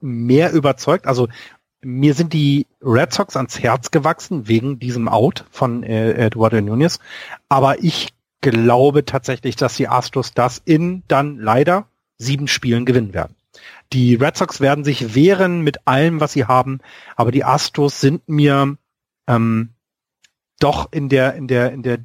[0.00, 1.06] mehr überzeugt.
[1.06, 1.28] Also
[1.84, 6.98] mir sind die Red Sox ans Herz gewachsen wegen diesem Out von äh, Eduardo Nunez.
[7.48, 11.86] Aber ich glaube tatsächlich, dass die Astros das in dann leider
[12.18, 13.34] sieben Spielen gewinnen werden.
[13.92, 16.80] Die Red Sox werden sich wehren mit allem, was sie haben,
[17.16, 18.76] aber die Astros sind mir
[19.26, 19.70] ähm,
[20.58, 21.98] doch in der in der in der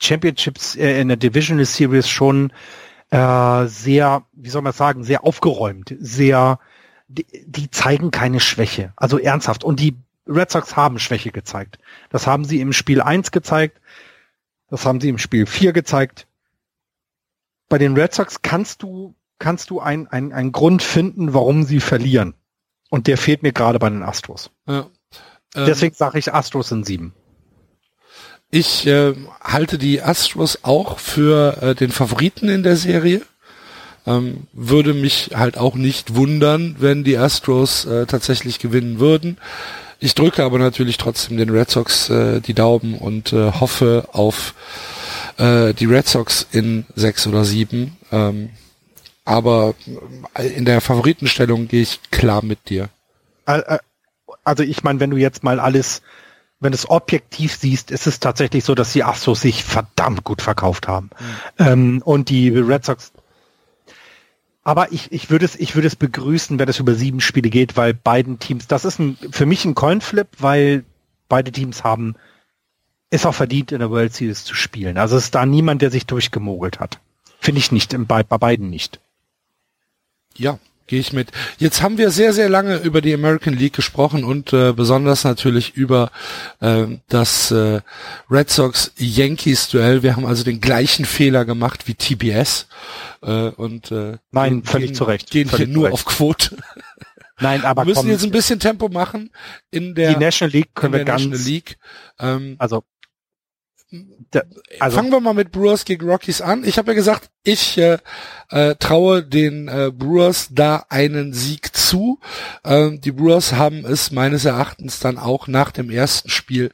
[0.00, 2.52] Championships äh, in der Divisional Series schon
[3.10, 6.58] äh, sehr, wie soll man sagen, sehr aufgeräumt, sehr
[7.08, 8.92] die, die zeigen keine Schwäche.
[8.96, 9.64] Also ernsthaft.
[9.64, 9.96] Und die
[10.26, 11.78] Red Sox haben Schwäche gezeigt.
[12.10, 13.80] Das haben sie im Spiel 1 gezeigt.
[14.68, 16.26] Das haben sie im Spiel 4 gezeigt.
[17.68, 22.34] Bei den Red Sox kannst du, kannst du einen ein Grund finden, warum sie verlieren.
[22.90, 24.50] Und der fehlt mir gerade bei den Astros.
[24.66, 24.86] Ja.
[25.54, 27.14] Ähm, Deswegen sage ich Astros in sieben.
[28.50, 33.22] Ich äh, halte die Astros auch für äh, den Favoriten in der Serie.
[34.06, 39.38] Ähm, würde mich halt auch nicht wundern, wenn die Astros äh, tatsächlich gewinnen würden.
[39.98, 44.54] Ich drücke aber natürlich trotzdem den Red Sox äh, die Daumen und äh, hoffe auf
[45.38, 47.96] äh, die Red Sox in sechs oder sieben.
[48.12, 48.50] Ähm,
[49.24, 49.74] aber
[50.34, 52.88] äh, in der Favoritenstellung gehe ich klar mit dir.
[53.46, 53.78] Äh,
[54.44, 56.02] also ich meine, wenn du jetzt mal alles,
[56.60, 60.42] wenn du es objektiv siehst, ist es tatsächlich so, dass die Astros sich verdammt gut
[60.42, 61.10] verkauft haben.
[61.58, 61.66] Mhm.
[61.66, 63.12] Ähm, und die Red Sox
[64.66, 67.76] Aber ich, ich würde es, ich würde es begrüßen, wenn es über sieben Spiele geht,
[67.76, 70.84] weil beiden Teams, das ist ein, für mich ein Coinflip, weil
[71.28, 72.16] beide Teams haben
[73.08, 74.98] es auch verdient, in der World Series zu spielen.
[74.98, 76.98] Also es ist da niemand, der sich durchgemogelt hat.
[77.38, 78.98] Finde ich nicht, bei, bei beiden nicht.
[80.36, 81.30] Ja, gehe ich mit.
[81.58, 85.74] Jetzt haben wir sehr, sehr lange über die American League gesprochen und äh, besonders natürlich
[85.74, 86.10] über
[86.60, 87.80] äh, das äh,
[88.30, 90.02] Red Sox Yankees Duell.
[90.02, 92.66] Wir haben also den gleichen Fehler gemacht wie TBS
[93.22, 95.30] äh, und äh, Nein, völlig gehen, zu Recht.
[95.30, 95.94] Gehen völlig hier nur Recht.
[95.94, 96.56] auf Quote.
[97.38, 99.30] Nein, aber wir müssen komm, jetzt ein bisschen Tempo machen
[99.70, 101.78] in der, die National League können in wir ganz, National League.
[102.18, 102.84] Ähm, also,
[104.80, 106.64] also Fangen wir mal mit Brewers gegen Rockies an.
[106.64, 107.98] Ich habe ja gesagt, ich äh,
[108.50, 112.18] äh, traue den äh, Brewers da einen Sieg zu.
[112.64, 116.72] Ähm, die Brewers haben es meines Erachtens dann auch nach dem ersten Spiel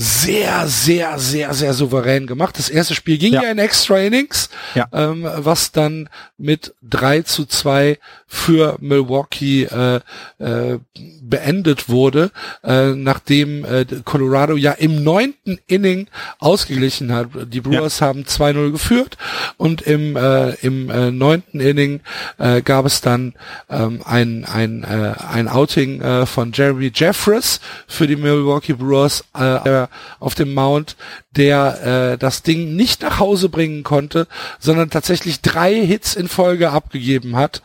[0.00, 2.56] sehr, sehr, sehr, sehr souverän gemacht.
[2.58, 3.50] Das erste Spiel ging ja, Ja.
[3.50, 4.86] in Extra Innings, Ja.
[4.92, 7.98] ähm, was dann mit 3 zu 2
[8.30, 10.00] für Milwaukee äh,
[10.38, 10.78] äh,
[11.22, 12.30] beendet wurde,
[12.62, 16.08] äh, nachdem äh, Colorado ja im neunten Inning
[16.38, 17.28] ausgeglichen hat.
[17.46, 19.16] Die Brewers haben 2-0 geführt
[19.56, 22.00] und im, äh, im äh, neunten Inning
[22.36, 23.34] äh, gab es dann
[23.70, 29.86] ähm, ein, ein, äh, ein Outing äh, von Jeremy Jeffress für die Milwaukee Brewers äh,
[30.20, 30.96] auf dem Mount,
[31.30, 34.26] der äh, das Ding nicht nach Hause bringen konnte,
[34.58, 37.62] sondern tatsächlich drei Hits in Folge abgegeben hat.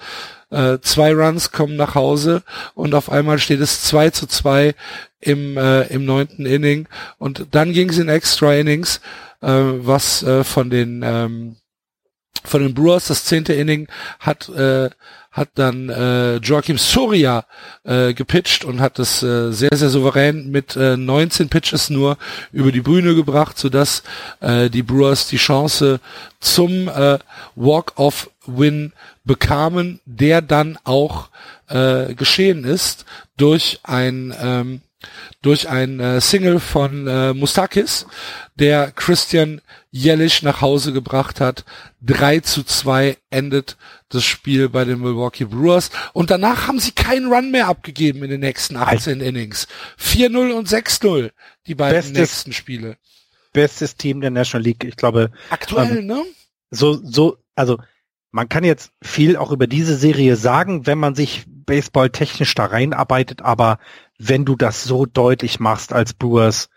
[0.53, 2.43] Äh, zwei Runs kommen nach Hause
[2.75, 4.75] und auf einmal steht es 2 zu 2
[5.19, 6.87] im, äh, im neunten Inning.
[7.17, 9.01] Und dann ging es in Extra Innings,
[9.41, 11.55] äh, was äh, von den ähm,
[12.45, 13.07] von den Brewers.
[13.07, 13.87] Das zehnte Inning
[14.19, 14.89] hat äh,
[15.31, 17.45] hat dann äh, Joachim Soria
[17.83, 22.17] äh, gepitcht und hat es äh, sehr sehr souverän mit äh, 19 Pitches nur
[22.51, 24.03] über die Bühne gebracht, so dass
[24.41, 25.99] äh, die Brewers die Chance
[26.39, 27.17] zum äh,
[27.55, 28.93] Walk-off Win
[29.23, 31.29] bekamen, der dann auch
[31.67, 33.05] äh, geschehen ist
[33.37, 34.81] durch ein ähm,
[35.41, 38.05] durch ein äh, Single von äh, Mustakis,
[38.55, 39.59] der Christian
[39.91, 41.65] Jellisch nach Hause gebracht hat.
[42.03, 43.75] 3 zu 2 endet
[44.07, 45.89] das Spiel bei den Milwaukee Brewers.
[46.13, 49.67] Und danach haben sie keinen Run mehr abgegeben in den nächsten 18 Innings.
[49.99, 51.31] 4-0 und 6-0,
[51.67, 52.95] die beiden Bestes- nächsten Spiele.
[53.51, 54.85] bestes Team der National League.
[54.85, 56.23] Ich glaube, Aktuell, Ähm, ne?
[56.71, 57.77] so, so, also
[58.33, 62.65] man kann jetzt viel auch über diese Serie sagen, wenn man sich Baseball technisch da
[62.65, 63.77] reinarbeitet, aber
[64.17, 66.69] wenn du das so deutlich machst als Brewers,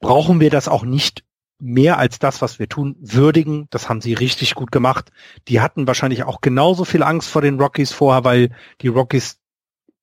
[0.00, 1.24] brauchen wir das auch nicht
[1.58, 3.68] mehr als das, was wir tun, würdigen.
[3.70, 5.10] Das haben sie richtig gut gemacht.
[5.48, 8.50] Die hatten wahrscheinlich auch genauso viel Angst vor den Rockies vorher, weil
[8.82, 9.38] die Rockies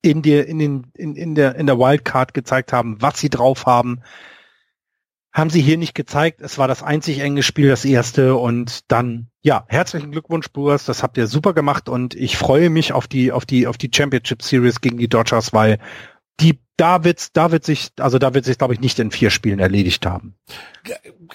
[0.02, 3.66] in der, in den, in, in der, in der Wildcard gezeigt haben, was sie drauf
[3.66, 4.00] haben.
[5.32, 6.40] Haben sie hier nicht gezeigt.
[6.40, 8.34] Es war das einzig enge Spiel, das erste.
[8.34, 10.84] Und dann, ja, herzlichen Glückwunsch, Brewers.
[10.86, 11.88] Das habt ihr super gemacht.
[11.88, 15.52] Und ich freue mich auf die, auf die, auf die Championship Series gegen die Dodgers,
[15.52, 15.78] weil
[16.40, 19.30] die, da wird's, da wird sich, also da wird sich, glaube ich, nicht in vier
[19.30, 20.34] Spielen erledigt haben.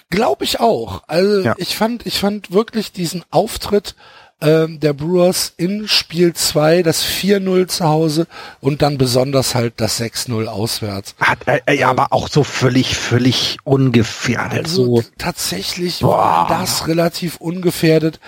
[0.09, 1.03] Glaube ich auch.
[1.07, 1.55] Also Ja.
[1.57, 3.95] ich fand, ich fand wirklich diesen Auftritt
[4.41, 8.27] ähm, der Brewers in Spiel 2, das 4-0 zu Hause
[8.59, 11.15] und dann besonders halt das 6-0 auswärts.
[11.19, 14.65] Hat, äh, äh, aber auch so völlig, völlig ungefährdet.
[14.65, 15.03] Also so.
[15.17, 16.17] tatsächlich Boah.
[16.17, 18.19] war das relativ ungefährdet.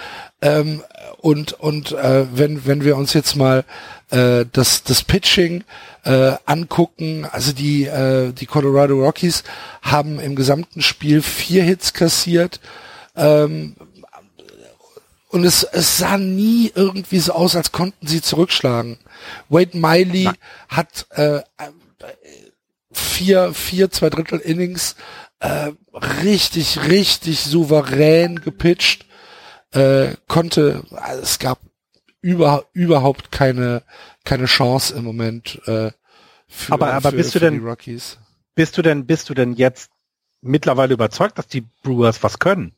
[0.42, 0.82] Ähm,
[1.20, 3.66] und und äh, wenn wenn wir uns jetzt mal
[4.12, 5.64] äh, das das Pitching
[6.04, 9.44] äh, angucken, also die äh, die Colorado Rockies
[9.82, 12.60] haben im gesamten Spiel vier Hits kassiert.
[13.16, 13.76] Ähm,
[15.30, 18.98] und es, es sah nie irgendwie so aus, als konnten sie zurückschlagen.
[19.50, 20.36] Wade Miley Nein.
[20.70, 21.42] hat äh,
[22.92, 24.96] vier, vier, zwei Drittel Innings
[25.40, 25.72] äh,
[26.24, 29.06] richtig, richtig souverän gepitcht.
[29.72, 31.60] Äh, konnte, also es gab
[32.22, 33.84] über, überhaupt keine,
[34.24, 35.92] keine Chance im Moment äh,
[36.48, 38.18] für, Aber- aber für, bist du für denn- die Rockies.
[38.56, 39.92] Bist du denn, bist du denn jetzt
[40.42, 42.74] mittlerweile überzeugt, dass die Brewers was können?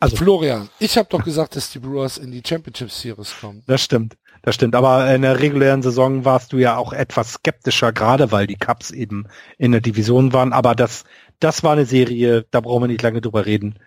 [0.00, 3.62] Also Florian, ich habe doch gesagt, dass die Brewers in die Championship Series kommen.
[3.66, 4.74] Das stimmt, das stimmt.
[4.74, 8.90] Aber in der regulären Saison warst du ja auch etwas skeptischer, gerade weil die Cubs
[8.90, 9.26] eben
[9.58, 10.52] in der Division waren.
[10.52, 11.04] Aber das,
[11.40, 13.78] das war eine Serie, da brauchen wir nicht lange drüber reden.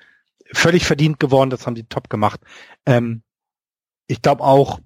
[0.51, 2.39] Völlig verdient geworden, das haben die top gemacht.
[2.85, 3.21] Ähm,
[4.07, 4.79] ich glaube auch,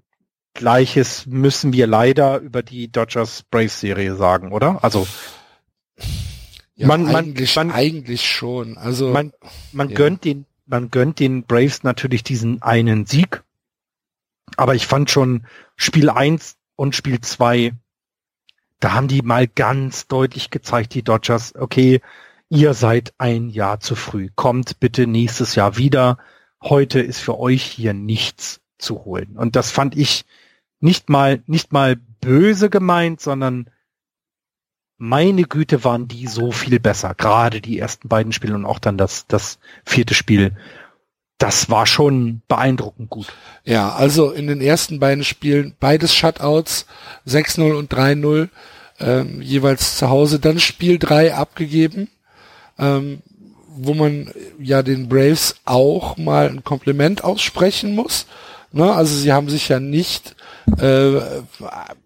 [0.55, 4.83] Gleiches müssen wir leider über die Dodgers Braves Serie sagen, oder?
[4.83, 5.07] Also
[6.75, 8.77] Ja, Man- man- eigentlich, man- eigentlich schon.
[8.77, 9.31] Also man,
[9.71, 9.95] man Ja.
[9.95, 13.43] gönnt den, man gönnt den Braves natürlich diesen einen Sieg.
[14.57, 15.45] Aber ich fand schon
[15.75, 17.73] Spiel 1 und Spiel 2,
[18.79, 22.01] da haben die mal ganz deutlich gezeigt, die Dodgers, okay,
[22.49, 24.29] ihr seid ein Jahr zu früh.
[24.35, 26.17] Kommt bitte nächstes Jahr wieder.
[26.61, 29.37] Heute ist für euch hier nichts zu holen.
[29.37, 30.25] Und das fand ich
[30.79, 33.69] nicht mal, nicht mal böse gemeint, sondern
[35.03, 37.13] meine Güte waren die so viel besser.
[37.13, 40.55] Gerade die ersten beiden Spiele und auch dann das, das vierte Spiel.
[41.37, 43.27] Das war schon beeindruckend gut.
[43.65, 46.85] Ja, also in den ersten beiden Spielen beides Shutouts,
[47.27, 48.47] 6-0 und 3-0,
[49.01, 50.39] ähm, jeweils zu Hause.
[50.39, 52.07] Dann Spiel 3 abgegeben,
[52.79, 53.21] ähm,
[53.75, 58.25] wo man ja den Braves auch mal ein Kompliment aussprechen muss.
[58.71, 58.89] Ne?
[58.89, 60.37] Also sie haben sich ja nicht
[60.79, 61.19] äh,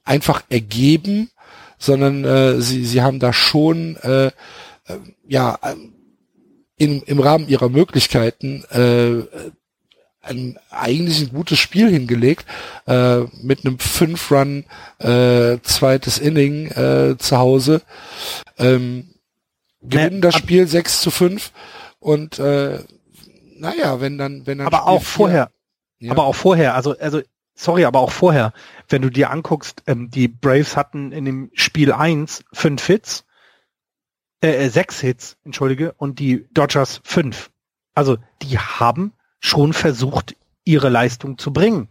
[0.04, 1.30] einfach ergeben,
[1.78, 4.32] sondern äh, sie, sie haben da schon äh, äh,
[5.28, 5.58] ja
[6.78, 9.24] in, im Rahmen ihrer Möglichkeiten äh,
[10.22, 12.46] ein eigentlich ein gutes Spiel hingelegt
[12.86, 14.66] äh, mit einem fünf Run
[15.00, 17.82] äh, zweites Inning äh, zu Hause.
[18.58, 19.10] Ähm,
[19.82, 21.52] gewinnen das Spiel 6 zu 5
[22.00, 22.80] und äh,
[23.58, 25.50] naja, wenn dann wenn dann aber auch vorher.
[26.00, 26.12] Ja.
[26.12, 26.76] aber auch vorher.
[26.76, 27.22] Also also
[27.58, 28.54] sorry, aber auch vorher,
[28.88, 33.26] wenn du dir anguckst, ähm, die Braves hatten in dem Spiel 1 fünf Hits,
[34.42, 37.50] äh, äh, sechs Hits, entschuldige, und die Dodgers fünf.
[37.96, 41.90] Also die haben schon versucht, ihre Leistung zu bringen.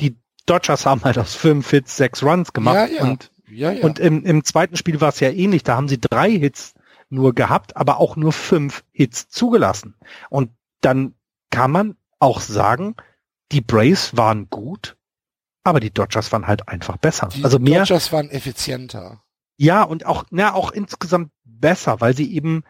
[0.00, 0.16] Die
[0.46, 3.02] Dodgers haben halt aus fünf Hits sechs Runs gemacht ja, ja.
[3.02, 3.84] und ja, ja.
[3.84, 5.62] Und im, im zweiten Spiel war es ja ähnlich.
[5.62, 6.74] Da haben sie drei Hits
[7.08, 9.94] nur gehabt, aber auch nur fünf Hits zugelassen.
[10.28, 10.50] Und
[10.82, 11.14] dann
[11.50, 12.94] kann man auch sagen,
[13.50, 14.97] die Braves waren gut,
[15.68, 17.28] aber die Dodgers waren halt einfach besser.
[17.34, 17.80] Die also mehr.
[17.80, 19.22] Dodgers waren effizienter.
[19.56, 22.62] Ja, und auch, na, auch insgesamt besser, weil sie eben,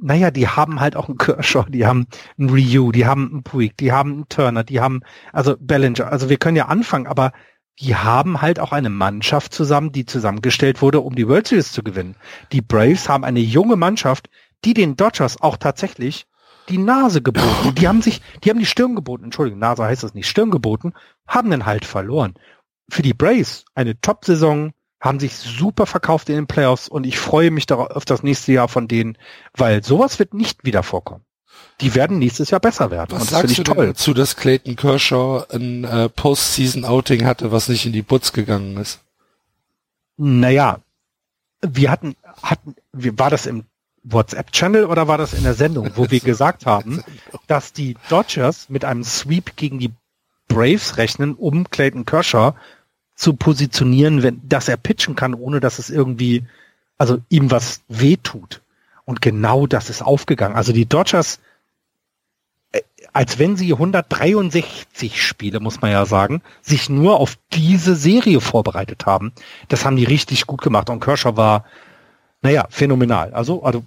[0.00, 2.06] naja, die haben halt auch einen Kershaw, die haben
[2.38, 5.02] einen Ryu, die haben einen Puig, die haben einen Turner, die haben,
[5.32, 7.32] also Bellinger, also wir können ja anfangen, aber
[7.80, 11.82] die haben halt auch eine Mannschaft zusammen, die zusammengestellt wurde, um die World Series zu
[11.82, 12.16] gewinnen.
[12.52, 14.30] Die Braves haben eine junge Mannschaft,
[14.64, 16.26] die den Dodgers auch tatsächlich
[16.68, 17.74] die Nase geboten.
[17.74, 19.24] Die haben sich, die haben die Stirn geboten.
[19.24, 20.28] Entschuldigung, Nase heißt das nicht.
[20.28, 20.92] Stirn geboten,
[21.26, 22.34] haben den halt verloren.
[22.88, 24.72] Für die Braves eine Top-Saison,
[25.04, 28.52] haben sich super verkauft in den Playoffs und ich freue mich darauf, auf das nächste
[28.52, 29.18] Jahr von denen,
[29.54, 31.24] weil sowas wird nicht wieder vorkommen.
[31.82, 33.12] Die werden nächstes Jahr besser werden.
[33.12, 33.86] Was und das sagst du toll.
[33.88, 39.00] dazu, dass Clayton Kershaw ein äh, Postseason-Outing hatte, was nicht in die Putz gegangen ist?
[40.16, 40.80] Naja,
[41.60, 43.64] wir hatten, hatten, war das im
[44.04, 47.02] WhatsApp-Channel oder war das in der Sendung, wo wir gesagt haben,
[47.46, 49.92] dass die Dodgers mit einem Sweep gegen die
[50.48, 52.54] Braves rechnen, um Clayton Kershaw
[53.14, 56.44] zu positionieren, wenn, dass er pitchen kann, ohne dass es irgendwie,
[56.98, 58.60] also ihm was wehtut.
[59.04, 60.56] Und genau das ist aufgegangen.
[60.56, 61.38] Also die Dodgers,
[62.72, 62.80] äh,
[63.12, 69.06] als wenn sie 163 Spiele, muss man ja sagen, sich nur auf diese Serie vorbereitet
[69.06, 69.32] haben.
[69.68, 70.90] Das haben die richtig gut gemacht.
[70.90, 71.64] Und Kershaw war
[72.44, 73.32] naja, phänomenal.
[73.32, 73.84] Also, also,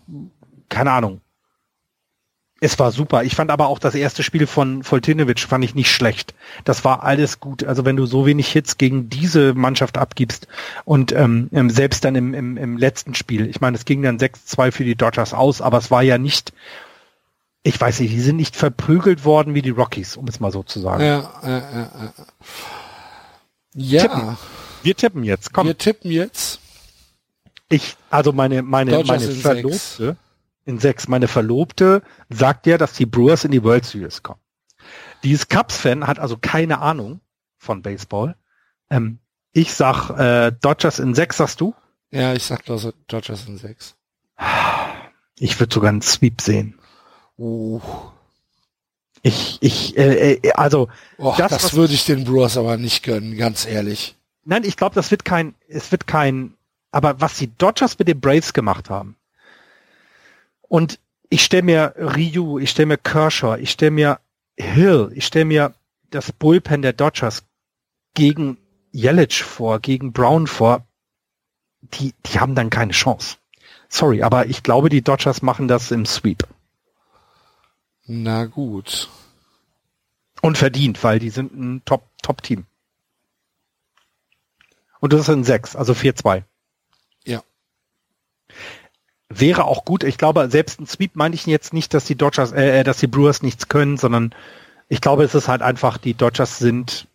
[0.67, 1.21] keine Ahnung.
[2.59, 3.23] Es war super.
[3.23, 6.33] Ich fand aber auch das erste Spiel von Voltinovic fand ich nicht schlecht.
[6.63, 7.63] Das war alles gut.
[7.63, 10.47] Also wenn du so wenig Hits gegen diese Mannschaft abgibst
[10.83, 14.17] und ähm, ähm selbst dann im, im, im letzten Spiel, ich meine, es ging dann
[14.17, 16.51] 6-2 für die Dodgers aus, aber es war ja nicht,
[17.61, 20.63] ich weiß nicht, die sind nicht verprügelt worden wie die Rockies, um es mal so
[20.63, 21.03] zu sagen.
[21.03, 22.11] Ja, äh, äh, äh.
[23.75, 24.01] ja.
[24.01, 24.37] Tippen.
[24.81, 25.67] Wir tippen jetzt, komm.
[25.67, 26.59] Wir tippen jetzt.
[27.69, 30.17] Ich, also meine, meine, Dodgers meine in Verlobte, sechs.
[30.65, 34.39] in sechs, meine Verlobte sagt ja, dass die Brewers in die World Series kommen.
[35.23, 37.19] Die ist Cubs-Fan, hat also keine Ahnung
[37.57, 38.35] von Baseball.
[38.89, 39.19] Ähm,
[39.51, 41.73] ich sag äh, Dodgers in sechs, sagst du?
[42.11, 43.95] Ja, ich sag Dodgers in sechs.
[45.39, 46.79] Ich würde sogar einen Sweep sehen.
[47.37, 47.81] Uh.
[49.23, 50.89] Ich, ich, äh, äh also
[51.19, 54.15] Och, das, das würde ich den Brewers aber nicht gönnen, ganz ehrlich.
[54.45, 56.56] Nein, ich glaube, das wird kein, es wird kein
[56.97, 59.17] aber was die Dodgers mit den Braves gemacht haben,
[60.61, 64.19] und ich stelle mir Ryu, ich stelle mir Kershaw, ich stelle mir
[64.57, 65.75] Hill, ich stelle mir
[66.09, 67.43] das Bullpen der Dodgers
[68.15, 68.57] gegen
[68.91, 70.87] Yelich vor, gegen Brown vor,
[71.81, 73.37] die, die haben dann keine Chance.
[73.89, 76.47] Sorry, aber ich glaube, die Dodgers machen das im Sweep.
[78.07, 79.07] Na gut.
[80.41, 82.65] Und verdient, weil die sind ein Top, Top-Team.
[84.99, 86.43] Und das sind sechs, also 4-2.
[89.29, 90.03] Wäre auch gut.
[90.03, 92.97] Ich glaube, selbst ein Sweep meine ich jetzt nicht, dass die Dodgers, äh, äh, dass
[92.97, 94.33] die Brewers nichts können, sondern
[94.87, 97.07] ich glaube, es ist halt einfach, die Dodgers sind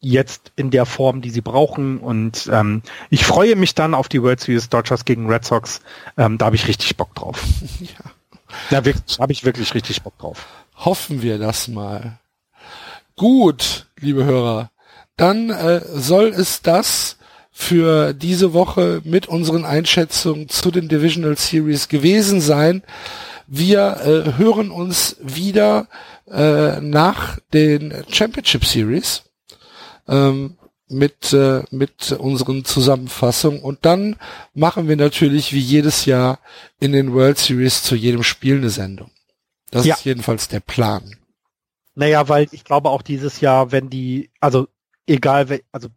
[0.00, 1.98] jetzt in der Form, die sie brauchen.
[1.98, 5.80] Und ähm, ich freue mich dann auf die World Series Dodgers gegen Red Sox.
[6.16, 7.40] Ähm, da habe ich richtig Bock drauf.
[7.80, 10.46] ja, da habe ich wirklich richtig Bock drauf.
[10.74, 12.18] Hoffen wir das mal.
[13.14, 14.70] Gut, liebe Hörer,
[15.16, 17.18] dann äh, soll es das
[17.60, 22.82] für diese Woche mit unseren Einschätzungen zu den Divisional Series gewesen sein.
[23.46, 25.88] Wir äh, hören uns wieder
[26.30, 29.24] äh, nach den Championship Series
[30.08, 30.56] ähm,
[30.88, 33.60] mit, äh, mit unseren Zusammenfassungen.
[33.60, 34.16] Und dann
[34.54, 36.38] machen wir natürlich wie jedes Jahr
[36.80, 39.10] in den World Series zu jedem Spiel eine Sendung.
[39.70, 39.94] Das ja.
[39.94, 41.16] ist jedenfalls der Plan.
[41.94, 44.66] Naja, weil ich glaube auch dieses Jahr, wenn die, also
[45.06, 45.88] egal, also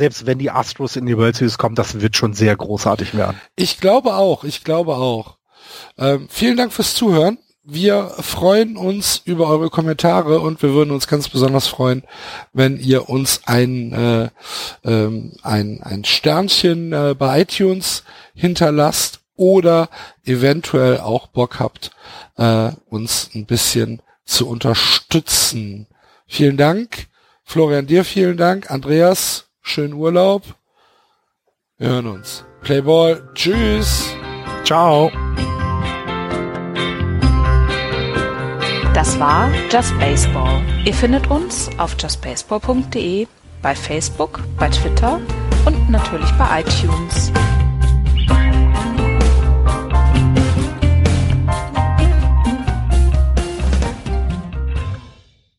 [0.00, 3.38] selbst wenn die Astros in die World Series kommen, das wird schon sehr großartig werden.
[3.54, 5.36] Ich glaube auch, ich glaube auch.
[5.98, 7.36] Ähm, vielen Dank fürs Zuhören.
[7.62, 12.02] Wir freuen uns über eure Kommentare und wir würden uns ganz besonders freuen,
[12.54, 14.30] wenn ihr uns ein, äh,
[14.84, 18.02] ähm, ein, ein Sternchen äh, bei iTunes
[18.34, 19.90] hinterlasst oder
[20.24, 21.90] eventuell auch Bock habt,
[22.38, 25.88] äh, uns ein bisschen zu unterstützen.
[26.26, 27.08] Vielen Dank.
[27.44, 28.70] Florian, dir vielen Dank.
[28.70, 30.42] Andreas, schönen Urlaub.
[31.78, 32.44] Wir hören uns.
[32.62, 33.22] Playball.
[33.34, 34.14] Tschüss.
[34.64, 35.10] Ciao.
[38.92, 40.60] Das war Just Baseball.
[40.84, 43.26] Ihr findet uns auf justbaseball.de,
[43.62, 45.20] bei Facebook, bei Twitter
[45.64, 47.32] und natürlich bei iTunes.